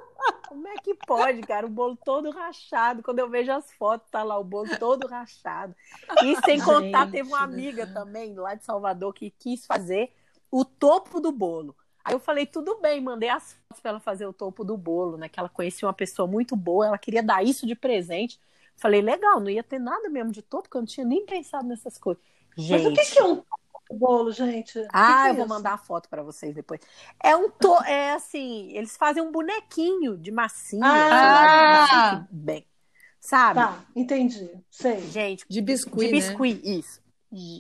Como 0.49 0.69
é 0.69 0.75
que 0.77 0.95
pode, 0.95 1.41
cara? 1.43 1.67
O 1.67 1.71
bolo 1.71 1.97
todo 2.05 2.31
rachado. 2.31 3.03
Quando 3.03 3.21
eu 3.21 3.29
vejo 3.29 3.53
as 3.53 3.73
fotos, 3.73 4.11
tá 4.11 4.23
lá 4.23 4.39
o 4.39 4.45
bolo 4.45 4.69
todo 4.79 5.07
rachado. 5.07 5.75
E 6.23 6.37
sem 6.45 6.61
contar, 6.61 7.05
Gente 7.05 7.13
teve 7.13 7.29
uma 7.29 7.41
amiga 7.41 7.87
também 7.87 8.35
lá 8.35 8.55
de 8.55 8.65
Salvador 8.65 9.15
que 9.15 9.31
quis 9.31 9.65
fazer 9.65 10.13
o 10.51 10.65
topo 10.65 11.21
do 11.21 11.33
bolo. 11.33 11.75
Aí 12.11 12.15
eu 12.17 12.19
falei, 12.19 12.45
tudo 12.45 12.81
bem, 12.81 13.01
mandei 13.01 13.29
as 13.29 13.53
fotos 13.53 13.81
para 13.81 13.91
ela 13.93 14.01
fazer 14.01 14.27
o 14.27 14.33
topo 14.33 14.65
do 14.65 14.77
bolo, 14.77 15.17
né? 15.17 15.29
Que 15.29 15.39
ela 15.39 15.49
conhecia 15.49 15.87
uma 15.87 15.95
pessoa 15.95 16.27
muito 16.27 16.57
boa, 16.57 16.87
ela 16.89 16.99
queria 16.99 17.23
dar 17.23 17.45
isso 17.45 17.65
de 17.69 17.77
presente. 17.77 18.41
Falei, 18.77 19.01
legal, 19.01 19.39
não 19.39 19.49
ia 19.49 19.63
ter 19.63 19.79
nada 19.79 20.09
mesmo 20.09 20.33
de 20.33 20.43
topo, 20.43 20.65
porque 20.65 20.77
eu 20.77 20.81
não 20.81 20.87
tinha 20.87 21.07
nem 21.07 21.25
pensado 21.25 21.69
nessas 21.69 21.97
coisas. 21.99 22.21
Gente. 22.57 22.83
Mas 22.83 22.87
o 22.93 22.93
que 22.93 23.13
que 23.13 23.19
é 23.21 23.25
um 23.25 23.45
bolo, 23.93 24.33
gente? 24.33 24.77
Ah, 24.93 25.23
que 25.23 25.29
é 25.29 25.31
eu 25.31 25.35
vou 25.37 25.47
mandar 25.47 25.75
a 25.75 25.79
foto 25.79 26.09
para 26.09 26.23
vocês 26.23 26.53
depois. 26.53 26.81
É 27.23 27.37
um 27.37 27.49
to... 27.49 27.77
é 27.85 28.13
assim, 28.13 28.73
eles 28.73 28.97
fazem 28.97 29.23
um 29.23 29.31
bonequinho 29.31 30.19
de 30.19 30.33
massinha, 30.33 30.83
Ah! 30.85 31.09
sei 31.09 31.29
lá, 31.29 31.81
não 31.81 31.87
sei 31.87 32.27
que 32.27 32.35
bem. 32.35 32.67
Sabe? 33.21 33.61
Tá, 33.61 33.85
entendi. 33.95 34.51
Sei. 34.69 35.01
Gente, 35.11 35.45
De 35.49 35.61
biscuit, 35.61 36.07
de 36.07 36.07
né? 36.07 36.13
biscuit, 36.13 36.61
isso. 36.65 37.00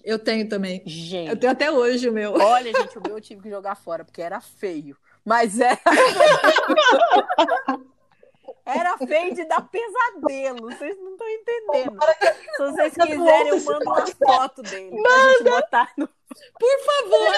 Eu 0.05 0.19
tenho 0.19 0.49
também. 0.49 0.83
Gente. 0.85 1.31
Eu 1.31 1.39
tenho 1.39 1.53
até 1.53 1.71
hoje 1.71 2.09
o 2.09 2.13
meu. 2.13 2.35
Olha, 2.35 2.73
gente, 2.73 2.99
o 2.99 3.03
meu 3.03 3.17
eu 3.17 3.21
tive 3.21 3.43
que 3.43 3.51
jogar 3.51 3.77
fora, 3.77 4.05
porque 4.05 4.21
era 4.21 4.41
feio. 4.41 4.97
Mas 5.25 5.61
era. 5.61 5.79
Era 8.65 8.97
feio 8.99 9.35
de 9.35 9.45
dar 9.47 9.63
pesadelo. 9.63 10.71
Vocês 10.71 10.97
não 10.99 11.13
estão 11.13 11.29
entendendo. 11.29 11.99
Se 12.57 12.63
vocês 12.63 12.95
quiserem, 12.95 13.49
eu 13.49 13.61
mando 13.65 13.85
uma 13.85 14.07
foto 14.07 14.63
dele. 14.63 15.03
Pra 15.03 15.33
gente 15.33 15.43
botar 15.45 15.93
no... 15.97 16.07
Por 16.07 16.81
favor! 16.85 17.35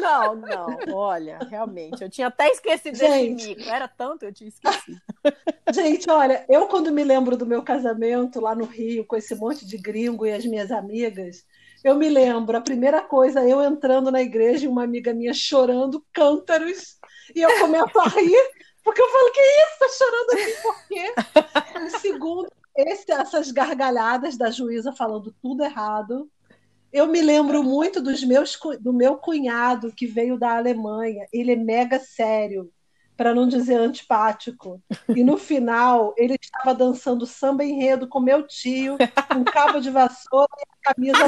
Não, 0.00 0.36
não. 0.36 0.94
Olha, 0.94 1.40
realmente. 1.50 2.02
Eu 2.02 2.08
tinha 2.08 2.28
até 2.28 2.48
esquecido 2.50 2.96
Gente. 2.96 3.34
desse 3.34 3.48
mico. 3.48 3.68
Era 3.68 3.88
tanto, 3.88 4.24
eu 4.24 4.32
tinha 4.32 4.48
esquecido. 4.48 5.00
Gente, 5.72 6.08
olha, 6.08 6.44
eu 6.48 6.68
quando 6.68 6.92
me 6.92 7.02
lembro 7.02 7.36
do 7.36 7.44
meu 7.44 7.62
casamento 7.62 8.40
lá 8.40 8.54
no 8.54 8.64
Rio, 8.64 9.04
com 9.04 9.16
esse 9.16 9.34
monte 9.34 9.66
de 9.66 9.76
gringo 9.76 10.24
e 10.24 10.32
as 10.32 10.44
minhas 10.44 10.70
amigas, 10.70 11.44
eu 11.84 11.94
me 11.96 12.08
lembro, 12.08 12.56
a 12.56 12.60
primeira 12.60 13.00
coisa, 13.02 13.46
eu 13.46 13.62
entrando 13.62 14.10
na 14.10 14.22
igreja 14.22 14.64
e 14.64 14.68
uma 14.68 14.84
amiga 14.84 15.12
minha 15.12 15.34
chorando 15.34 16.04
cântaros, 16.12 16.96
e 17.34 17.40
eu 17.40 17.58
começo 17.60 17.98
a 17.98 18.08
rir, 18.08 18.50
porque 18.84 19.00
eu 19.00 19.08
falo, 19.10 19.32
que 19.32 19.40
isso? 19.40 19.78
Tá 19.78 19.88
chorando 19.88 20.30
assim 20.32 20.62
por 20.62 20.86
quê? 20.88 21.14
E 21.86 21.90
segundo, 21.98 22.48
esse- 22.76 23.12
essas 23.12 23.50
gargalhadas 23.50 24.36
da 24.36 24.50
juíza 24.50 24.92
falando 24.92 25.34
tudo 25.42 25.62
errado. 25.64 26.30
Eu 26.92 27.06
me 27.06 27.22
lembro 27.22 27.62
muito 27.62 28.02
dos 28.02 28.22
meus, 28.22 28.58
do 28.80 28.92
meu 28.92 29.16
cunhado 29.16 29.92
que 29.92 30.06
veio 30.06 30.38
da 30.38 30.56
Alemanha. 30.58 31.26
Ele 31.32 31.52
é 31.52 31.56
mega 31.56 31.98
sério, 31.98 32.70
para 33.22 33.32
não 33.32 33.46
dizer 33.46 33.76
antipático. 33.76 34.82
E 35.08 35.22
no 35.22 35.38
final, 35.38 36.12
ele 36.18 36.36
estava 36.40 36.74
dançando 36.74 37.24
samba 37.24 37.62
enredo 37.62 38.08
com 38.08 38.18
meu 38.18 38.44
tio, 38.44 38.98
com 39.32 39.44
cabo 39.44 39.78
de 39.78 39.90
vassoura 39.90 40.48
e 40.58 40.62
a 40.62 40.92
camisa. 40.92 41.18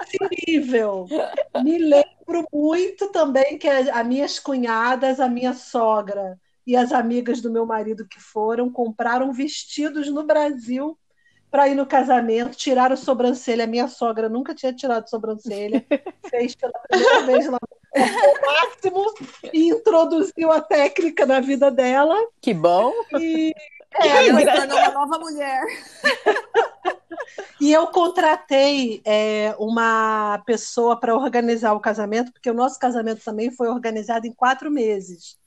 Esse 0.00 0.50
nível. 0.50 1.06
Me 1.62 1.76
lembro 1.76 2.48
muito 2.50 3.12
também 3.12 3.58
que 3.58 3.68
as 3.68 4.06
minhas 4.06 4.38
cunhadas, 4.38 5.20
a 5.20 5.28
minha 5.28 5.52
sogra 5.52 6.40
e 6.66 6.74
as 6.74 6.92
amigas 6.92 7.42
do 7.42 7.52
meu 7.52 7.66
marido 7.66 8.08
que 8.08 8.18
foram, 8.18 8.72
compraram 8.72 9.34
vestidos 9.34 10.08
no 10.08 10.22
Brasil 10.22 10.98
para 11.52 11.68
ir 11.68 11.74
no 11.74 11.84
casamento, 11.84 12.56
tiraram 12.56 12.96
sobrancelha. 12.96 13.66
Minha 13.66 13.86
sogra 13.86 14.26
nunca 14.28 14.54
tinha 14.54 14.72
tirado 14.72 15.08
sobrancelha, 15.08 15.84
fez 16.30 16.54
pela 16.54 16.72
primeira 16.72 17.22
vez 17.26 17.46
lá 17.46 17.58
o 17.94 18.46
máximo 18.46 19.14
e 19.52 19.68
introduziu 19.68 20.50
a 20.50 20.62
técnica 20.62 21.26
na 21.26 21.40
vida 21.40 21.70
dela. 21.70 22.16
Que 22.40 22.54
bom! 22.54 22.90
E 23.20 23.54
é, 23.94 24.28
ela 24.28 24.40
se 24.40 24.46
tornou 24.46 24.78
uma 24.78 24.90
nova 24.92 25.18
mulher. 25.18 25.62
E 27.60 27.72
eu 27.72 27.86
contratei 27.86 29.00
é, 29.04 29.54
uma 29.56 30.42
pessoa 30.44 30.98
para 30.98 31.14
organizar 31.14 31.72
o 31.72 31.80
casamento, 31.80 32.32
porque 32.32 32.50
o 32.50 32.54
nosso 32.54 32.78
casamento 32.78 33.22
também 33.22 33.52
foi 33.52 33.68
organizado 33.68 34.26
em 34.26 34.32
quatro 34.32 34.68
meses. 34.68 35.38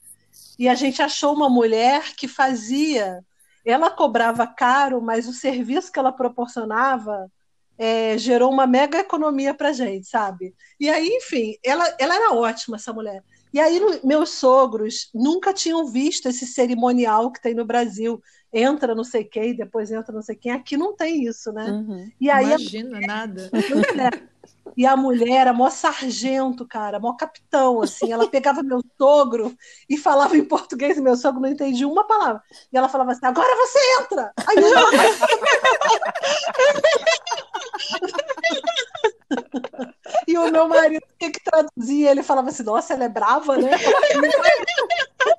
E 0.58 0.66
a 0.66 0.74
gente 0.74 1.02
achou 1.02 1.34
uma 1.34 1.50
mulher 1.50 2.14
que 2.16 2.26
fazia. 2.26 3.22
Ela 3.66 3.90
cobrava 3.90 4.46
caro, 4.46 5.02
mas 5.02 5.26
o 5.26 5.32
serviço 5.32 5.92
que 5.92 5.98
ela 5.98 6.12
proporcionava 6.12 7.30
é, 7.76 8.16
gerou 8.16 8.50
uma 8.50 8.66
mega 8.66 8.98
economia 8.98 9.52
para 9.52 9.72
gente, 9.72 10.06
sabe? 10.06 10.54
E 10.80 10.88
aí, 10.88 11.08
enfim, 11.08 11.56
ela, 11.64 11.84
ela 11.98 12.14
era 12.14 12.32
ótima, 12.32 12.76
essa 12.76 12.92
mulher. 12.92 13.22
E 13.52 13.60
aí, 13.60 13.80
meus 14.04 14.30
sogros 14.30 15.10
nunca 15.14 15.52
tinham 15.52 15.86
visto 15.86 16.28
esse 16.28 16.46
cerimonial 16.46 17.32
que 17.32 17.40
tem 17.40 17.54
no 17.54 17.64
Brasil. 17.64 18.22
Entra 18.52 18.94
não 18.94 19.04
sei 19.04 19.24
quem, 19.24 19.54
depois 19.54 19.90
entra 19.90 20.14
não 20.14 20.22
sei 20.22 20.36
quem. 20.36 20.52
Aqui 20.52 20.76
não 20.76 20.94
tem 20.94 21.24
isso, 21.24 21.52
né? 21.52 21.70
Uhum. 21.70 22.10
E 22.20 22.30
aí, 22.30 22.46
Imagina, 22.46 22.98
a... 22.98 23.00
nada. 23.00 23.50
E 24.76 24.86
a 24.86 24.96
mulher 24.96 25.40
era 25.40 25.52
mó 25.52 25.70
sargento, 25.70 26.66
cara, 26.66 26.98
mó 26.98 27.14
capitão, 27.14 27.80
assim. 27.80 28.12
Ela 28.12 28.28
pegava 28.28 28.60
meu 28.62 28.82
sogro 28.98 29.56
e 29.88 29.96
falava 29.96 30.36
em 30.36 30.44
português, 30.44 30.98
e 30.98 31.00
meu 31.00 31.16
sogro 31.16 31.40
não 31.40 31.48
entendia 31.48 31.88
uma 31.88 32.04
palavra. 32.06 32.42
E 32.72 32.76
ela 32.76 32.88
falava 32.88 33.12
assim: 33.12 33.24
agora 33.24 33.56
você 33.56 33.78
entra! 34.00 34.32
Aí 34.46 34.56
eu... 34.56 34.66
e 40.28 40.38
o 40.38 40.50
meu 40.50 40.68
marido 40.68 41.04
tinha 41.18 41.32
que 41.32 41.42
traduzir, 41.42 42.06
ele 42.06 42.22
falava 42.22 42.50
assim: 42.50 42.62
nossa, 42.62 42.92
ela 42.94 43.04
é 43.04 43.08
brava, 43.08 43.56
né? 43.56 43.70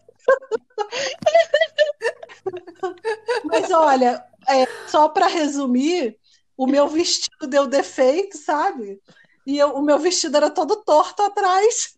Mas 3.46 3.72
olha, 3.72 4.24
é, 4.48 4.68
só 4.88 5.10
para 5.10 5.28
resumir, 5.28 6.18
o 6.58 6.66
meu 6.66 6.88
vestido 6.88 7.48
deu 7.48 7.68
defeito, 7.68 8.38
sabe? 8.38 9.00
E 9.46 9.58
eu, 9.58 9.70
o 9.76 9.82
meu 9.82 10.00
vestido 10.00 10.36
era 10.36 10.50
todo 10.50 10.84
torto 10.84 11.22
atrás. 11.22 11.96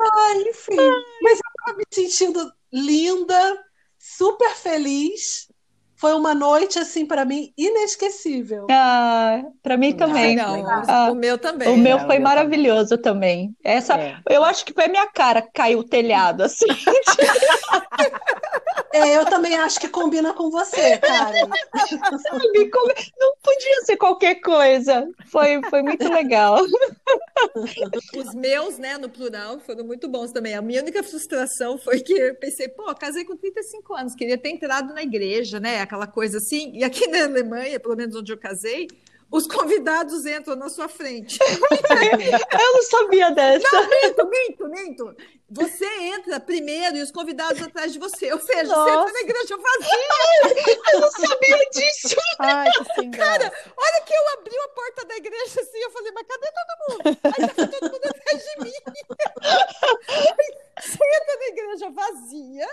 Ai, 0.00 0.42
enfim. 0.48 0.76
Mas 1.22 1.38
eu 1.38 1.48
estava 1.48 1.78
me 1.78 1.84
sentindo 1.90 2.52
linda, 2.72 3.64
super 3.98 4.50
feliz. 4.50 5.48
Foi 5.96 6.14
uma 6.14 6.34
noite, 6.34 6.78
assim, 6.78 7.04
para 7.04 7.26
mim, 7.26 7.52
inesquecível. 7.58 8.66
Ah, 8.70 9.42
para 9.62 9.76
mim 9.76 9.94
também. 9.94 10.34
Não, 10.34 10.66
ah, 10.88 11.10
o 11.10 11.14
meu 11.14 11.36
também. 11.36 11.68
O 11.68 11.76
meu 11.76 11.98
foi 12.00 12.18
maravilhoso 12.18 12.96
também. 12.96 13.54
Essa, 13.62 14.00
é. 14.00 14.18
Eu 14.28 14.42
acho 14.42 14.64
que 14.64 14.72
foi 14.72 14.86
a 14.86 14.88
minha 14.88 15.06
cara 15.08 15.42
que 15.42 15.52
caiu 15.52 15.80
o 15.80 15.84
telhado, 15.84 16.42
assim. 16.42 16.64
É, 18.92 19.16
eu 19.16 19.24
também 19.24 19.56
acho 19.56 19.78
que 19.78 19.88
combina 19.88 20.34
com 20.34 20.50
você, 20.50 20.98
cara. 20.98 21.46
Não 23.18 23.34
podia 23.42 23.84
ser 23.84 23.96
qualquer 23.96 24.36
coisa. 24.36 25.08
Foi, 25.26 25.60
foi 25.70 25.82
muito 25.82 26.08
legal. 26.08 26.58
Os 28.16 28.34
meus, 28.34 28.78
né, 28.78 28.98
no 28.98 29.08
plural, 29.08 29.60
foram 29.60 29.84
muito 29.84 30.08
bons 30.08 30.32
também. 30.32 30.54
A 30.54 30.62
minha 30.62 30.82
única 30.82 31.02
frustração 31.02 31.78
foi 31.78 32.00
que 32.00 32.12
eu 32.12 32.34
pensei, 32.34 32.68
pô, 32.68 32.92
casei 32.94 33.24
com 33.24 33.36
35 33.36 33.94
anos, 33.94 34.14
queria 34.14 34.36
ter 34.36 34.50
entrado 34.50 34.92
na 34.92 35.02
igreja, 35.02 35.60
né? 35.60 35.80
Aquela 35.80 36.06
coisa 36.06 36.38
assim. 36.38 36.72
E 36.74 36.82
aqui 36.82 37.06
na 37.06 37.24
Alemanha, 37.24 37.78
pelo 37.78 37.96
menos 37.96 38.16
onde 38.16 38.32
eu 38.32 38.38
casei, 38.38 38.88
os 39.30 39.46
convidados 39.46 40.26
entram 40.26 40.56
na 40.56 40.68
sua 40.68 40.88
frente. 40.88 41.38
eu 41.40 42.72
não 42.72 42.82
sabia 42.82 43.30
dessa. 43.30 43.68
Não, 43.70 43.88
minto, 43.88 44.28
minto, 44.28 44.68
minto. 44.68 45.16
Você 45.50 45.86
entra 45.86 46.40
primeiro 46.40 46.96
e 46.96 47.02
os 47.02 47.12
convidados 47.12 47.62
atrás 47.62 47.92
de 47.92 47.98
você. 47.98 48.32
Ou 48.32 48.40
seja, 48.40 48.64
Nossa. 48.64 48.84
você 48.84 48.90
entra 48.90 49.12
na 49.12 49.20
igreja 49.20 49.56
vazia. 49.56 50.92
eu 50.92 51.00
não 51.00 51.10
sabia 51.10 51.58
disso. 51.70 52.16
Ai, 52.40 52.70
que 52.94 53.10
Cara, 53.10 53.52
olha 53.76 54.02
que 54.04 54.12
eu 54.12 54.28
abri 54.38 54.58
a 54.58 54.68
porta 54.68 55.04
da 55.04 55.16
igreja 55.16 55.60
assim, 55.60 55.78
eu 55.78 55.90
falei, 55.90 56.12
mas 56.12 56.26
cadê 56.26 56.48
todo 56.52 56.78
mundo? 56.88 57.18
Aí 57.24 57.48
tá 57.48 57.66
todo 57.66 57.92
mundo 57.92 58.06
atrás 58.06 58.44
de 58.44 58.64
mim. 58.64 58.72
Você 60.80 60.98
entra 61.04 61.36
na 61.36 61.46
igreja 61.46 61.90
vazia, 61.90 62.68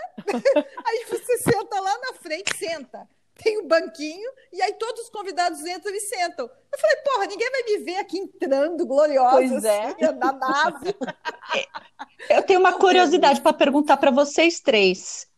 aí 0.86 1.04
você 1.10 1.38
senta 1.38 1.80
lá 1.80 1.98
na 1.98 2.14
frente, 2.14 2.56
senta 2.56 3.06
tem 3.42 3.56
um 3.58 3.68
banquinho, 3.68 4.30
e 4.52 4.60
aí 4.60 4.72
todos 4.74 5.04
os 5.04 5.10
convidados 5.10 5.64
entram 5.64 5.94
e 5.94 6.00
sentam. 6.00 6.50
Eu 6.72 6.78
falei, 6.78 6.96
porra, 6.96 7.26
ninguém 7.26 7.50
vai 7.50 7.62
me 7.62 7.78
ver 7.78 7.96
aqui 7.96 8.18
entrando 8.18 8.84
gloriosa 8.84 9.36
pois 9.36 9.64
é. 9.64 9.86
assim, 9.86 10.18
na 10.18 10.32
nave. 10.32 10.94
Eu 12.28 12.42
tenho 12.42 12.58
uma 12.58 12.72
curiosidade 12.72 13.40
para 13.40 13.52
perguntar 13.52 13.96
para 13.96 14.10
vocês 14.10 14.60
três. 14.60 15.28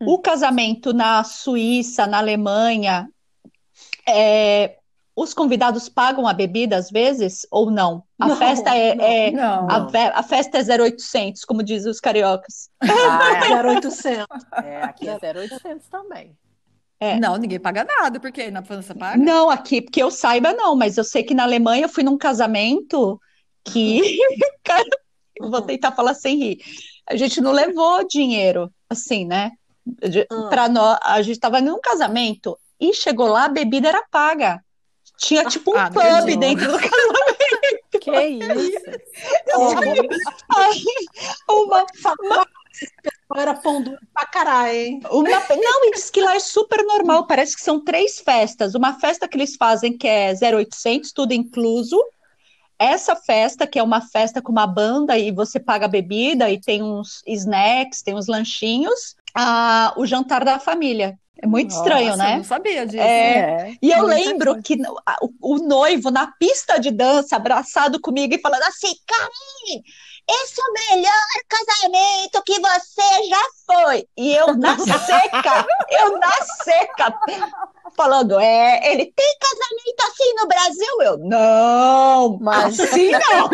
Hum. 0.00 0.08
O 0.08 0.18
casamento 0.18 0.94
na 0.94 1.22
Suíça, 1.22 2.06
na 2.06 2.18
Alemanha, 2.18 3.10
é, 4.08 4.78
os 5.14 5.34
convidados 5.34 5.88
pagam 5.88 6.26
a 6.26 6.32
bebida 6.32 6.76
às 6.76 6.90
vezes 6.90 7.46
ou 7.50 7.70
não? 7.70 8.02
A 8.18 8.28
não, 8.28 8.36
festa 8.36 8.74
é, 8.74 8.94
não, 8.94 9.04
é 9.04 9.30
não, 9.30 9.68
a, 9.70 10.18
a, 10.18 10.22
festa 10.22 10.58
é 10.58 10.82
0800, 10.82 11.44
como 11.44 11.62
dizem 11.62 11.90
os 11.90 12.00
cariocas. 12.00 12.70
Ah, 12.80 13.46
é 13.46 13.60
0800. 13.62 14.26
É, 14.64 14.82
aqui 14.82 15.06
é 15.08 15.12
0800 15.14 15.86
também. 15.88 16.34
É. 17.04 17.20
Não, 17.20 17.36
ninguém 17.36 17.60
paga 17.60 17.84
nada, 17.84 18.18
porque 18.18 18.50
na 18.50 18.62
França 18.62 18.94
paga? 18.94 19.22
Não, 19.22 19.50
aqui, 19.50 19.82
porque 19.82 20.02
eu 20.02 20.10
saiba, 20.10 20.54
não, 20.54 20.74
mas 20.74 20.96
eu 20.96 21.04
sei 21.04 21.22
que 21.22 21.34
na 21.34 21.42
Alemanha 21.42 21.84
eu 21.84 21.88
fui 21.88 22.02
num 22.02 22.16
casamento 22.16 23.20
que. 23.62 24.00
Cara, 24.64 24.88
vou 25.38 25.60
tentar 25.60 25.92
falar 25.92 26.14
sem 26.14 26.38
rir. 26.38 26.58
A 27.06 27.14
gente 27.14 27.42
não 27.42 27.52
levou 27.52 28.06
dinheiro, 28.08 28.72
assim, 28.88 29.26
né? 29.26 29.52
Ah. 30.30 30.48
Para 30.48 30.68
nós, 30.68 30.98
a 31.02 31.20
gente 31.20 31.34
estava 31.34 31.60
num 31.60 31.78
casamento 31.78 32.58
e 32.80 32.94
chegou 32.94 33.28
lá, 33.28 33.44
a 33.44 33.48
bebida 33.48 33.88
era 33.88 34.02
paga. 34.10 34.64
Tinha 35.18 35.44
tipo 35.44 35.72
um 35.72 35.78
ah, 35.78 35.90
pub 35.90 36.36
dentro 36.38 36.72
do 36.72 36.78
casamento. 36.78 37.98
Que 38.00 38.10
isso? 38.10 38.80
uma, 41.48 41.84
uma, 42.20 42.46
era 43.40 43.54
pão 43.54 43.82
duro 43.82 43.98
pra 44.12 44.26
caralho, 44.26 44.76
hein? 44.76 45.00
Uma... 45.10 45.28
Não, 45.28 45.84
e 45.86 45.90
diz 45.92 46.10
que 46.10 46.20
lá 46.20 46.36
é 46.36 46.40
super 46.40 46.84
normal. 46.84 47.26
Parece 47.26 47.56
que 47.56 47.62
são 47.62 47.82
três 47.82 48.20
festas. 48.20 48.74
Uma 48.74 48.98
festa 48.98 49.26
que 49.26 49.36
eles 49.36 49.56
fazem 49.56 49.96
que 49.96 50.06
é 50.06 50.32
0800, 50.32 51.12
tudo 51.12 51.32
incluso. 51.32 52.00
Essa 52.78 53.16
festa, 53.16 53.66
que 53.66 53.78
é 53.78 53.82
uma 53.82 54.00
festa 54.00 54.42
com 54.42 54.52
uma 54.52 54.66
banda 54.66 55.16
e 55.18 55.30
você 55.30 55.58
paga 55.58 55.88
bebida 55.88 56.50
e 56.50 56.60
tem 56.60 56.82
uns 56.82 57.22
snacks, 57.26 58.02
tem 58.02 58.14
uns 58.14 58.26
lanchinhos. 58.26 59.16
Ah, 59.34 59.92
o 59.96 60.06
jantar 60.06 60.44
da 60.44 60.58
família. 60.58 61.18
É 61.42 61.46
muito 61.46 61.74
Nossa, 61.74 61.82
estranho, 61.82 62.16
né? 62.16 62.32
Eu 62.32 62.36
não 62.38 62.44
sabia 62.44 62.86
disso. 62.86 63.02
É, 63.02 63.38
é. 63.38 63.76
E 63.82 63.90
eu 63.90 64.06
lembro 64.06 64.62
que 64.62 64.78
o, 65.20 65.54
o, 65.54 65.58
noivo 65.58 66.10
na 66.10 66.28
pista 66.38 66.78
de 66.78 66.90
dança, 66.90 67.36
abraçado 67.36 68.00
comigo 68.00 68.34
e 68.34 68.40
falando 68.40 68.62
assim, 68.62 68.94
Karine, 69.06 69.84
esse 70.26 70.58
é 70.58 70.64
o 70.64 70.72
melhor 70.96 71.12
casamento 71.48 72.42
que 72.44 72.58
você 72.58 73.28
já 73.28 73.42
foi. 73.66 74.08
E 74.16 74.34
eu 74.34 74.56
na 74.56 74.76
seca, 74.78 75.66
eu 75.90 76.18
na 76.18 76.32
seca, 76.62 77.18
falando, 77.94 78.40
é, 78.40 78.90
ele 78.90 79.12
tem 79.14 79.36
casamento 79.38 80.00
assim 80.08 80.34
no 80.34 80.46
Brasil? 80.48 81.02
Eu, 81.02 81.18
não, 81.18 82.38
mas 82.40 82.80
assim 82.80 83.10
não. 83.10 83.50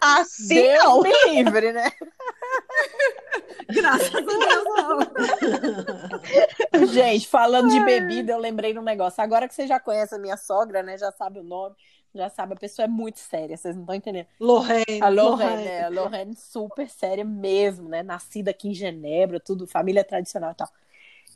assim 0.00 0.54
Deus 0.54 0.84
não. 0.84 1.02
me 1.02 1.12
livre, 1.26 1.72
né? 1.72 1.92
Graças 3.68 4.14
a 4.14 4.20
Deus, 4.20 4.64
não. 6.72 6.86
Gente, 6.86 7.28
falando 7.28 7.68
de 7.68 7.80
bebida, 7.84 8.32
eu 8.32 8.38
lembrei 8.38 8.72
de 8.72 8.78
um 8.78 8.82
negócio. 8.82 9.22
Agora 9.22 9.46
que 9.46 9.54
você 9.54 9.66
já 9.66 9.78
conhece 9.78 10.14
a 10.14 10.18
minha 10.18 10.38
sogra, 10.38 10.82
né? 10.82 10.96
Já 10.96 11.12
sabe 11.12 11.40
o 11.40 11.44
nome 11.44 11.76
já 12.14 12.28
sabe, 12.28 12.54
a 12.54 12.56
pessoa 12.56 12.84
é 12.84 12.88
muito 12.88 13.18
séria, 13.18 13.56
vocês 13.56 13.74
não 13.74 13.82
estão 13.82 13.94
entendendo. 13.94 14.26
Lorraine. 14.40 15.00
A 15.00 15.08
Lorraine, 15.08 15.50
Lorraine. 15.50 15.68
É, 15.68 15.84
a 15.84 15.88
Lorraine 15.88 16.34
super 16.34 16.88
séria 16.88 17.24
mesmo, 17.24 17.88
né? 17.88 18.02
Nascida 18.02 18.50
aqui 18.50 18.68
em 18.68 18.74
Genebra, 18.74 19.38
tudo, 19.38 19.66
família 19.66 20.02
tradicional 20.04 20.50
e 20.50 20.54
tal. 20.54 20.68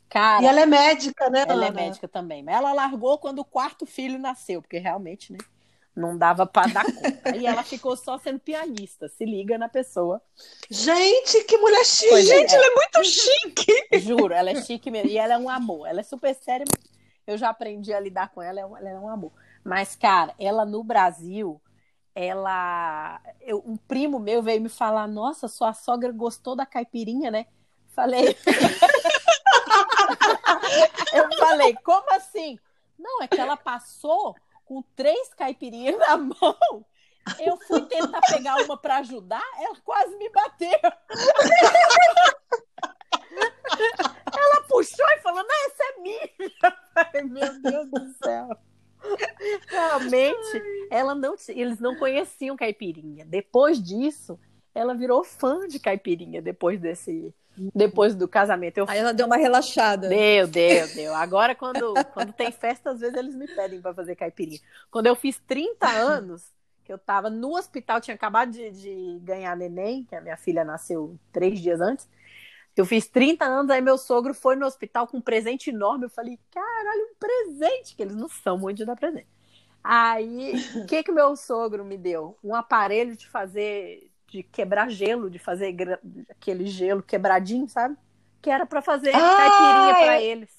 Cara, 0.09 0.43
e 0.43 0.45
ela 0.45 0.61
é 0.61 0.65
médica, 0.65 1.29
né? 1.29 1.45
Ela 1.47 1.65
é 1.65 1.67
Ana? 1.69 1.81
é 1.81 1.83
médica 1.85 2.07
também. 2.07 2.43
Mas 2.43 2.55
ela 2.55 2.73
largou 2.73 3.17
quando 3.17 3.39
o 3.39 3.45
quarto 3.45 3.85
filho 3.85 4.19
nasceu, 4.19 4.61
porque 4.61 4.77
realmente, 4.77 5.31
né? 5.31 5.39
Não 5.95 6.17
dava 6.17 6.45
para 6.45 6.67
dar 6.67 6.83
conta. 6.83 7.37
e 7.37 7.47
ela 7.47 7.63
ficou 7.63 7.95
só 7.95 8.17
sendo 8.17 8.39
pianista. 8.39 9.07
Se 9.07 9.23
liga 9.23 9.57
na 9.57 9.69
pessoa. 9.69 10.21
Gente, 10.69 11.45
que 11.45 11.57
mulher 11.57 11.85
chique! 11.85 12.09
Pois 12.09 12.27
Gente, 12.27 12.53
é. 12.53 12.57
ela 12.57 12.65
é 12.65 12.71
muito 12.71 13.03
chique! 13.05 13.99
Juro, 13.99 14.33
ela 14.33 14.51
é 14.51 14.61
chique 14.61 14.91
mesmo. 14.91 15.09
E 15.09 15.17
ela 15.17 15.35
é 15.35 15.37
um 15.37 15.49
amor. 15.49 15.87
Ela 15.87 16.01
é 16.01 16.03
super 16.03 16.35
séria. 16.35 16.65
Eu 17.25 17.37
já 17.37 17.49
aprendi 17.49 17.93
a 17.93 17.99
lidar 17.99 18.29
com 18.29 18.41
ela. 18.41 18.59
Ela 18.59 18.89
é 18.89 18.99
um 18.99 19.07
amor. 19.07 19.31
Mas, 19.65 19.95
cara, 19.95 20.35
ela 20.37 20.63
no 20.63 20.83
Brasil, 20.83 21.59
ela. 22.13 23.19
Eu, 23.41 23.63
um 23.65 23.75
primo 23.75 24.19
meu 24.19 24.43
veio 24.43 24.61
me 24.61 24.69
falar: 24.69 25.07
Nossa, 25.07 25.47
sua 25.47 25.73
sogra 25.73 26.11
gostou 26.11 26.55
da 26.55 26.67
caipirinha, 26.67 27.31
né? 27.31 27.47
Falei. 27.87 28.37
Eu 31.11 31.29
falei, 31.37 31.73
como 31.83 32.13
assim? 32.13 32.59
Não, 32.99 33.23
é 33.23 33.27
que 33.27 33.39
ela 33.39 33.57
passou 33.57 34.35
com 34.65 34.83
três 34.95 35.33
caipirinhas 35.33 35.97
na 35.97 36.17
mão. 36.17 36.85
Eu 37.39 37.57
fui 37.57 37.81
tentar 37.83 38.21
pegar 38.21 38.57
uma 38.63 38.77
para 38.77 38.97
ajudar, 38.97 39.43
ela 39.57 39.77
quase 39.83 40.15
me 40.17 40.29
bateu. 40.29 40.79
Ela 44.37 44.61
puxou 44.67 45.07
e 45.09 45.19
falou: 45.21 45.43
Não, 45.43 45.65
essa 45.65 45.83
é 45.83 45.97
minha. 46.01 46.29
Ai, 46.95 47.23
meu 47.23 47.61
Deus 47.61 47.89
do 47.89 48.13
céu. 48.23 48.49
Realmente, 49.67 50.63
ela 50.95 51.13
não, 51.13 51.35
eles 51.49 51.79
não 51.79 51.95
conheciam 51.95 52.55
caipirinha. 52.55 53.25
Depois 53.25 53.81
disso, 53.81 54.39
ela 54.73 54.93
virou 54.93 55.23
fã 55.23 55.67
de 55.67 55.79
caipirinha 55.79 56.41
depois 56.41 56.79
desse 56.79 57.33
depois 57.73 58.15
do 58.15 58.27
casamento. 58.27 58.77
Eu... 58.77 58.85
Aí 58.87 58.99
ela 58.99 59.13
deu 59.13 59.25
uma 59.25 59.37
relaxada. 59.37 60.09
Deu, 60.09 60.47
deu, 60.47 60.87
deu. 60.93 61.15
Agora, 61.15 61.55
quando, 61.55 61.93
quando 62.13 62.33
tem 62.33 62.51
festa, 62.51 62.91
às 62.91 62.99
vezes 62.99 63.15
eles 63.15 63.35
me 63.35 63.47
pedem 63.47 63.81
para 63.81 63.93
fazer 63.93 64.15
caipirinha. 64.15 64.59
Quando 64.91 65.07
eu 65.07 65.15
fiz 65.15 65.39
30 65.47 65.87
anos, 65.87 66.53
que 66.83 66.91
eu 66.91 66.97
tava 66.97 67.29
no 67.29 67.55
hospital, 67.55 68.01
tinha 68.01 68.15
acabado 68.15 68.51
de, 68.51 68.71
de 68.71 69.19
ganhar 69.23 69.55
neném, 69.55 70.03
que 70.03 70.15
a 70.15 70.21
minha 70.21 70.37
filha 70.37 70.63
nasceu 70.63 71.17
três 71.31 71.59
dias 71.59 71.79
antes. 71.79 72.07
Eu 72.75 72.85
fiz 72.85 73.07
30 73.07 73.45
anos, 73.45 73.71
aí 73.71 73.81
meu 73.81 73.97
sogro 73.97 74.33
foi 74.33 74.57
no 74.57 74.65
hospital 74.65 75.07
com 75.07 75.17
um 75.17 75.21
presente 75.21 75.69
enorme. 75.69 76.05
Eu 76.05 76.09
falei, 76.09 76.37
caralho, 76.51 77.09
um 77.09 77.15
presente, 77.17 77.95
que 77.95 78.03
eles 78.03 78.15
não 78.15 78.27
são 78.27 78.57
muito 78.57 78.77
de 78.77 78.85
dar 78.85 78.97
presente. 78.97 79.27
Aí, 79.87 80.55
o 80.77 80.85
que 80.89 81.03
que 81.03 81.11
meu 81.11 81.35
sogro 81.35 81.85
me 81.85 81.95
deu? 81.95 82.35
Um 82.43 82.55
aparelho 82.55 83.15
de 83.15 83.29
fazer, 83.29 84.09
de 84.27 84.41
quebrar 84.41 84.89
gelo, 84.89 85.29
de 85.29 85.37
fazer 85.37 85.75
aquele 86.27 86.65
gelo 86.65 87.03
quebradinho, 87.03 87.69
sabe? 87.69 87.95
Que 88.41 88.49
era 88.49 88.65
para 88.65 88.81
fazer 88.81 89.15
ah, 89.15 89.19
caipirinha 89.19 89.91
é... 89.91 90.05
para 90.05 90.21
eles. 90.21 90.49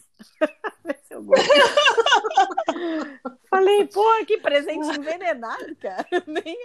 Falei, 3.51 3.87
pô, 3.87 4.05
que 4.27 4.39
presente 4.39 4.89
envenenado, 4.97 5.75
cara. 5.77 6.07
Nem, 6.27 6.59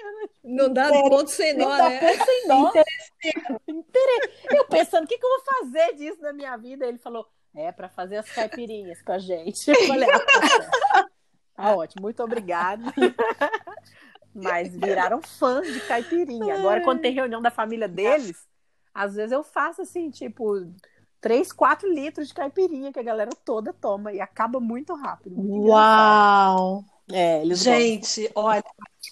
não 0.44 0.72
dá 0.72 0.90
ponto 0.90 1.30
sem 1.30 1.58
nó, 1.58 1.76
né? 1.78 2.00
Ponto 2.00 2.26
sem 2.26 2.48
nó. 2.48 2.72
Eu 4.52 4.66
pensando, 4.66 5.06
o 5.06 5.08
que, 5.08 5.18
que 5.18 5.26
eu 5.26 5.30
vou 5.30 5.42
fazer 5.42 5.96
disso 5.96 6.22
na 6.22 6.32
minha 6.32 6.56
vida? 6.58 6.86
Ele 6.86 7.00
falou, 7.00 7.28
é 7.56 7.72
para 7.72 7.90
fazer 7.90 8.18
as 8.18 8.30
caipirinhas 8.30 9.02
com 9.02 9.14
a 9.14 9.20
gente. 9.20 9.68
Eu 9.70 9.88
falei, 9.88 10.08
ah, 10.12 11.06
tá 11.62 11.76
ótimo, 11.76 12.02
muito 12.02 12.24
obrigada. 12.24 12.84
Mas 14.34 14.76
viraram 14.76 15.22
fãs 15.22 15.68
de 15.72 15.80
caipirinha. 15.82 16.56
Agora, 16.56 16.82
quando 16.82 17.02
tem 17.02 17.14
reunião 17.14 17.42
da 17.42 17.52
família 17.52 17.88
deles, 17.88 18.48
às 18.94 19.16
vezes 19.16 19.32
eu 19.32 19.44
faço 19.44 19.82
assim, 19.82 20.10
tipo, 20.10 20.68
3, 21.20 21.52
4 21.52 21.92
litros 21.92 22.30
de 22.30 22.34
caipirinha 22.34 22.92
que 22.92 23.00
a 23.00 23.04
galera 23.04 23.32
toda 23.46 23.74
toma 23.74 24.14
e 24.14 24.22
acaba 24.22 24.60
muito 24.60 24.94
rápido. 24.96 25.36
Muito 25.36 25.68
Uau! 25.68 26.84
É, 27.12 27.44
Gente, 27.54 28.24
gostam. 28.24 28.44
olha, 28.44 28.64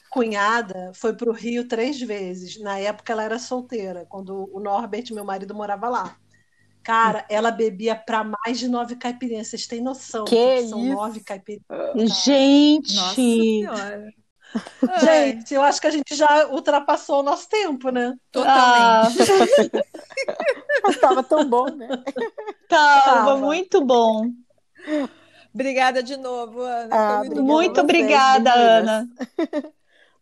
cunhada 0.10 0.92
foi 0.94 1.14
para 1.14 1.30
o 1.30 1.34
Rio 1.34 1.68
três 1.68 2.02
vezes. 2.02 2.60
Na 2.62 2.80
época 2.80 3.12
ela 3.12 3.24
era 3.24 3.38
solteira, 3.38 4.06
quando 4.10 4.50
o 4.54 4.60
Norbert, 4.60 5.12
meu 5.12 5.26
marido, 5.26 5.54
morava 5.54 5.90
lá. 5.90 6.18
Cara, 6.84 7.26
ela 7.30 7.52
bebia 7.52 7.96
para 7.96 8.24
mais 8.24 8.58
de 8.58 8.68
nove 8.68 8.96
caipirinhas. 8.96 9.48
Vocês 9.48 9.68
têm 9.68 9.82
noção 9.82 10.26
que, 10.26 10.62
são 10.64 10.80
isso? 10.84 10.94
nove 10.94 11.20
caipirinhas? 11.22 12.24
Gente! 12.24 12.96
Nossa 12.96 13.16
senhora. 13.16 14.14
Gente, 15.04 15.54
eu 15.54 15.62
acho 15.62 15.80
que 15.80 15.88
a 15.88 15.92
gente 15.92 16.16
já 16.16 16.48
ultrapassou 16.48 17.20
o 17.20 17.24
nosso 17.24 17.48
tempo, 17.48 17.90
né? 17.90 18.16
Totalmente. 18.32 19.22
Ah. 19.22 20.94
Tava 21.00 21.24
tão 21.24 21.48
bom, 21.48 21.66
né? 21.68 21.88
Tava, 22.68 23.06
Tava. 23.06 23.38
muito 23.38 23.84
bom. 23.86 24.32
Obrigada 25.54 26.02
de 26.02 26.18
novo, 26.18 26.62
Ana. 26.62 26.96
Ah, 26.96 27.18
muito, 27.20 27.44
muito 27.44 27.82
obrigada, 27.82 28.54
Ana. 28.54 29.08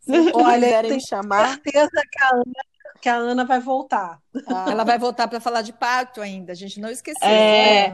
Se 0.00 0.32
Olha, 0.34 0.82
tenho 0.82 1.00
chamar. 1.00 1.50
certeza 1.50 1.90
que 1.90 2.24
a 2.24 2.34
Ana, 2.34 2.64
que 3.00 3.08
a 3.08 3.16
Ana 3.16 3.44
vai 3.44 3.60
voltar. 3.60 4.20
Ah. 4.46 4.66
Ela 4.70 4.84
vai 4.84 4.98
voltar 4.98 5.28
para 5.28 5.40
falar 5.40 5.62
de 5.62 5.72
parto 5.72 6.20
ainda. 6.20 6.52
A 6.52 6.54
gente 6.54 6.80
não 6.80 6.90
esqueceu. 6.90 7.26
É. 7.26 7.90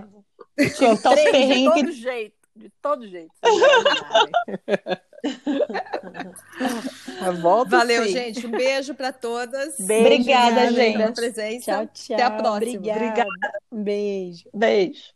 Né? 0.57 0.71
Contar 0.79 1.15
os 1.15 1.21
perrengues. 1.23 1.75
De 1.75 1.81
todo 1.83 1.93
jeito. 1.93 2.37
De 2.57 2.71
todo 2.81 3.09
jeito. 3.09 3.33
Volto 7.41 7.71
Valeu, 7.71 8.05
sim. 8.05 8.13
gente. 8.13 8.47
Um 8.47 8.51
beijo 8.51 8.95
para 8.95 9.13
todas. 9.13 9.77
Beijo, 9.79 10.07
Obrigada, 10.07 10.71
gente. 10.71 10.99
Pela 10.99 11.13
presença. 11.13 11.73
Tchau, 11.73 11.89
tchau. 11.93 12.15
Até 12.17 12.23
a 12.23 12.31
próxima. 12.31 12.77
Obrigada. 12.77 13.01
Obrigada. 13.01 13.59
Beijo. 13.73 14.49
Beijo. 14.55 15.14